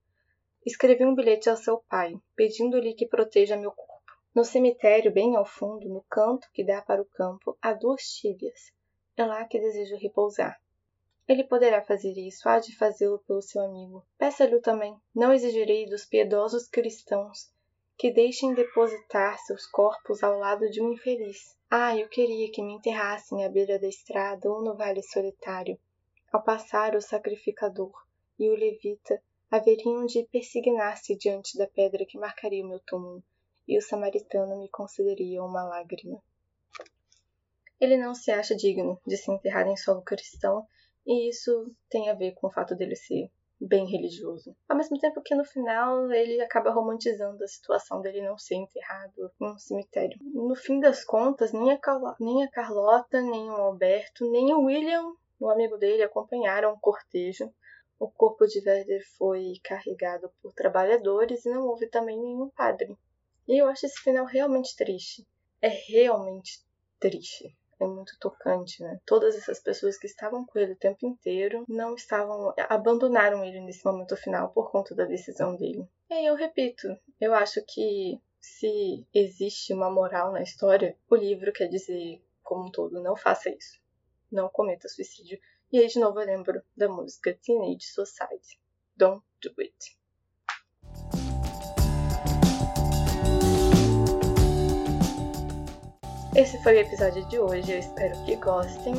Escrevi 0.65 1.05
um 1.05 1.15
bilhete 1.15 1.51
ao 1.51 1.57
seu 1.57 1.83
pai, 1.89 2.15
pedindo-lhe 2.37 2.95
que 2.95 3.07
proteja 3.07 3.57
meu. 3.57 3.73
No 4.37 4.45
cemitério, 4.45 5.11
bem 5.11 5.35
ao 5.35 5.47
fundo, 5.47 5.89
no 5.89 6.05
canto 6.11 6.47
que 6.53 6.63
dá 6.63 6.83
para 6.83 7.01
o 7.01 7.07
campo, 7.07 7.57
há 7.63 7.73
duas 7.73 8.03
tíbias. 8.03 8.71
É 9.17 9.25
lá 9.25 9.43
que 9.47 9.59
desejo 9.59 9.97
repousar. 9.97 10.61
Ele 11.27 11.43
poderá 11.43 11.81
fazer 11.81 12.13
isso, 12.13 12.47
há 12.47 12.59
de 12.59 12.77
fazê-lo 12.77 13.19
pelo 13.21 13.41
seu 13.41 13.63
amigo. 13.63 14.05
Peça-lhe 14.19 14.61
também. 14.61 14.95
Não 15.15 15.33
exigirei 15.33 15.87
dos 15.87 16.05
piedosos 16.05 16.69
cristãos 16.69 17.51
que 17.97 18.13
deixem 18.13 18.53
depositar 18.53 19.39
seus 19.39 19.67
corpos 19.67 20.23
ao 20.23 20.39
lado 20.39 20.69
de 20.69 20.83
um 20.83 20.93
infeliz. 20.93 21.57
Ah, 21.71 21.97
eu 21.97 22.07
queria 22.07 22.53
que 22.53 22.63
me 22.63 22.75
enterrassem 22.75 23.43
à 23.43 23.49
beira 23.49 23.79
da 23.79 23.89
estrada 23.89 24.51
ou 24.51 24.63
no 24.63 24.77
vale 24.77 25.03
solitário. 25.03 25.79
Ao 26.31 26.43
passar 26.43 26.95
o 26.95 27.01
sacrificador 27.01 27.91
e 28.39 28.51
o 28.51 28.55
levita 28.55 29.19
haveriam 29.51 30.05
de 30.05 30.25
persignar-se 30.25 31.17
diante 31.17 31.57
da 31.57 31.67
pedra 31.67 32.05
que 32.05 32.19
marcaria 32.19 32.63
o 32.63 32.69
meu 32.69 32.81
túmulo 32.81 33.25
e 33.67 33.79
o 33.79 33.83
samaritano 33.83 34.59
me 34.59 34.69
concederia 34.69 35.43
uma 35.43 35.65
lágrima. 35.65 36.23
Ele 37.81 37.97
não 37.97 38.15
se 38.15 38.31
acha 38.31 38.55
digno 38.55 39.01
de 39.07 39.17
se 39.17 39.31
enterrar 39.31 39.67
em 39.67 39.77
solo 39.77 40.03
cristão, 40.03 40.67
e 41.07 41.29
isso 41.29 41.75
tem 41.89 42.09
a 42.09 42.15
ver 42.15 42.33
com 42.35 42.47
o 42.47 42.51
fato 42.51 42.75
dele 42.75 42.97
ser 42.97 43.31
bem 43.61 43.87
religioso. 43.87 44.55
Ao 44.69 44.77
mesmo 44.77 44.99
tempo 44.99 45.23
que 45.23 45.35
no 45.35 45.45
final 45.45 46.11
ele 46.13 46.41
acaba 46.41 46.71
romantizando 46.71 47.43
a 47.43 47.49
situação 47.49 48.01
dele 48.01 48.21
não 48.21 48.37
ser 48.37 48.57
enterrado 48.57 49.31
em 49.41 49.47
um 49.47 49.59
cemitério. 49.59 50.19
No 50.21 50.55
fim 50.55 50.79
das 50.81 51.05
contas, 51.05 51.53
nem 51.53 51.73
a, 51.73 51.79
Carla, 51.79 52.17
nem 52.21 52.45
a 52.45 52.51
Carlota, 52.51 53.21
nem 53.21 53.51
o 53.51 53.55
Alberto, 53.55 54.31
nem 54.31 54.53
o 54.53 54.65
William, 54.65 55.15
o 55.41 55.49
amigo 55.49 55.77
dele, 55.77 56.03
acompanharam 56.03 56.73
o 56.73 56.81
cortejo. 56.81 57.53
O 57.99 58.11
corpo 58.11 58.47
de 58.47 58.59
Werder 58.59 59.03
foi 59.17 59.55
carregado 59.65 60.31
por 60.43 60.53
trabalhadores 60.53 61.47
e 61.47 61.51
não 61.51 61.67
houve 61.67 61.87
também 61.87 62.21
nenhum 62.21 62.51
padre. 62.51 62.95
E 63.49 63.61
eu 63.61 63.69
acho 63.69 63.87
esse 63.87 64.01
final 64.01 64.25
realmente 64.27 64.75
triste. 64.77 65.27
É 65.63 65.69
realmente 65.69 66.61
triste. 66.99 67.57
É 67.79 67.87
muito 67.87 68.19
tocante, 68.19 68.83
né? 68.83 68.99
Todas 69.05 69.37
essas 69.37 69.61
pessoas 69.61 69.99
que 69.99 70.07
estavam 70.07 70.47
com 70.47 70.59
ele 70.59 70.73
o 70.73 70.79
tempo 70.79 71.07
inteiro 71.07 71.65
não 71.69 71.95
estavam. 71.95 72.55
abandonaram 72.69 73.45
ele 73.45 73.61
nesse 73.61 73.85
momento 73.85 74.17
final 74.17 74.51
por 74.51 74.71
conta 74.71 74.95
da 74.95 75.05
decisão 75.05 75.55
dele. 75.55 75.87
E 76.11 76.29
eu 76.29 76.35
repito, 76.35 76.89
eu 77.21 77.35
acho 77.35 77.63
que 77.67 78.19
se 78.41 79.07
existe 79.13 79.75
uma 79.75 79.91
moral 79.91 80.33
na 80.33 80.43
história, 80.43 80.97
o 81.11 81.17
livro 81.17 81.53
quer 81.53 81.69
dizer, 81.69 82.23
como 82.43 82.67
um 82.67 82.71
todo, 82.71 83.03
não 83.03 83.17
faça 83.17 83.51
isso. 83.51 83.81
Não 84.31 84.49
cometa 84.49 84.89
suicídio. 84.89 85.39
E 85.73 85.79
aí, 85.79 85.89
de 85.89 85.99
novo, 85.99 86.21
eu 86.21 86.27
lembro 86.27 86.63
da 86.77 86.89
música 86.89 87.37
Teenage 87.43 87.87
Society. 87.87 88.59
Don't 88.97 89.25
do 89.43 89.53
it. 89.59 89.99
Esse 96.37 96.59
foi 96.63 96.75
o 96.75 96.81
episódio 96.81 97.25
de 97.25 97.39
hoje, 97.39 97.73
eu 97.73 97.79
espero 97.79 98.15
que 98.25 98.37
gostem. 98.37 98.95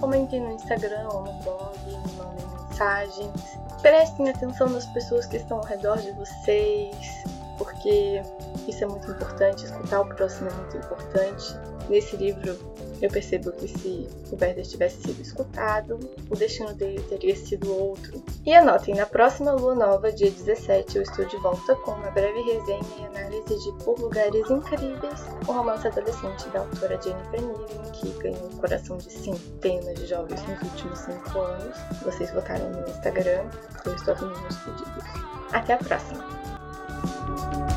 Comentem 0.00 0.40
no 0.40 0.50
Instagram 0.50 1.06
ou 1.12 1.22
no 1.22 1.32
blog, 1.34 1.78
me 1.86 2.12
mandem 2.14 2.44
mensagens. 2.68 3.60
Prestem 3.80 4.28
atenção 4.28 4.68
nas 4.68 4.86
pessoas 4.86 5.24
que 5.24 5.36
estão 5.36 5.58
ao 5.58 5.64
redor 5.64 5.98
de 5.98 6.10
vocês, 6.10 7.22
porque 7.56 8.20
isso 8.66 8.82
é 8.82 8.88
muito 8.88 9.08
importante. 9.08 9.66
Escutar 9.66 10.00
o 10.00 10.06
próximo 10.16 10.50
é 10.50 10.52
muito 10.52 10.78
importante. 10.78 11.56
Nesse 11.88 12.16
livro, 12.16 12.58
eu 13.00 13.10
percebo 13.10 13.52
que 13.52 13.66
se 13.66 14.08
o 14.30 14.36
Werder 14.40 14.66
tivesse 14.66 15.00
sido 15.02 15.20
escutado, 15.20 15.98
o 16.28 16.36
destino 16.36 16.74
dele 16.74 17.00
teria 17.08 17.34
sido 17.34 17.72
outro. 17.74 18.22
E 18.44 18.54
anotem, 18.54 18.94
na 18.94 19.06
próxima 19.06 19.52
lua 19.52 19.74
nova, 19.74 20.12
dia 20.12 20.30
17, 20.30 20.96
eu 20.96 21.02
estou 21.02 21.24
de 21.24 21.36
volta 21.38 21.74
com 21.76 21.92
uma 21.92 22.10
breve 22.10 22.40
resenha 22.42 22.80
e 22.98 23.04
análise 23.06 23.58
de 23.58 23.84
Por 23.84 23.98
Lugares 23.98 24.50
Incríveis, 24.50 25.20
o 25.46 25.52
romance 25.52 25.86
adolescente 25.86 26.48
da 26.50 26.60
autora 26.60 27.00
Jennifer 27.02 27.40
Niven, 27.40 27.92
que 27.92 28.10
ganhou 28.22 28.46
o 28.46 28.56
coração 28.56 28.98
de 28.98 29.10
centenas 29.10 29.94
de 29.98 30.06
jovens 30.06 30.42
nos 30.46 30.62
últimos 30.62 30.98
cinco 30.98 31.38
anos. 31.38 31.76
Vocês 32.02 32.30
votaram 32.32 32.70
no 32.70 32.88
Instagram, 32.88 33.48
eu 33.86 33.94
estou 33.94 34.14
assumindo 34.14 34.46
os 34.48 34.56
pedidos. 34.56 35.04
Até 35.52 35.74
a 35.74 35.78
próxima! 35.78 37.69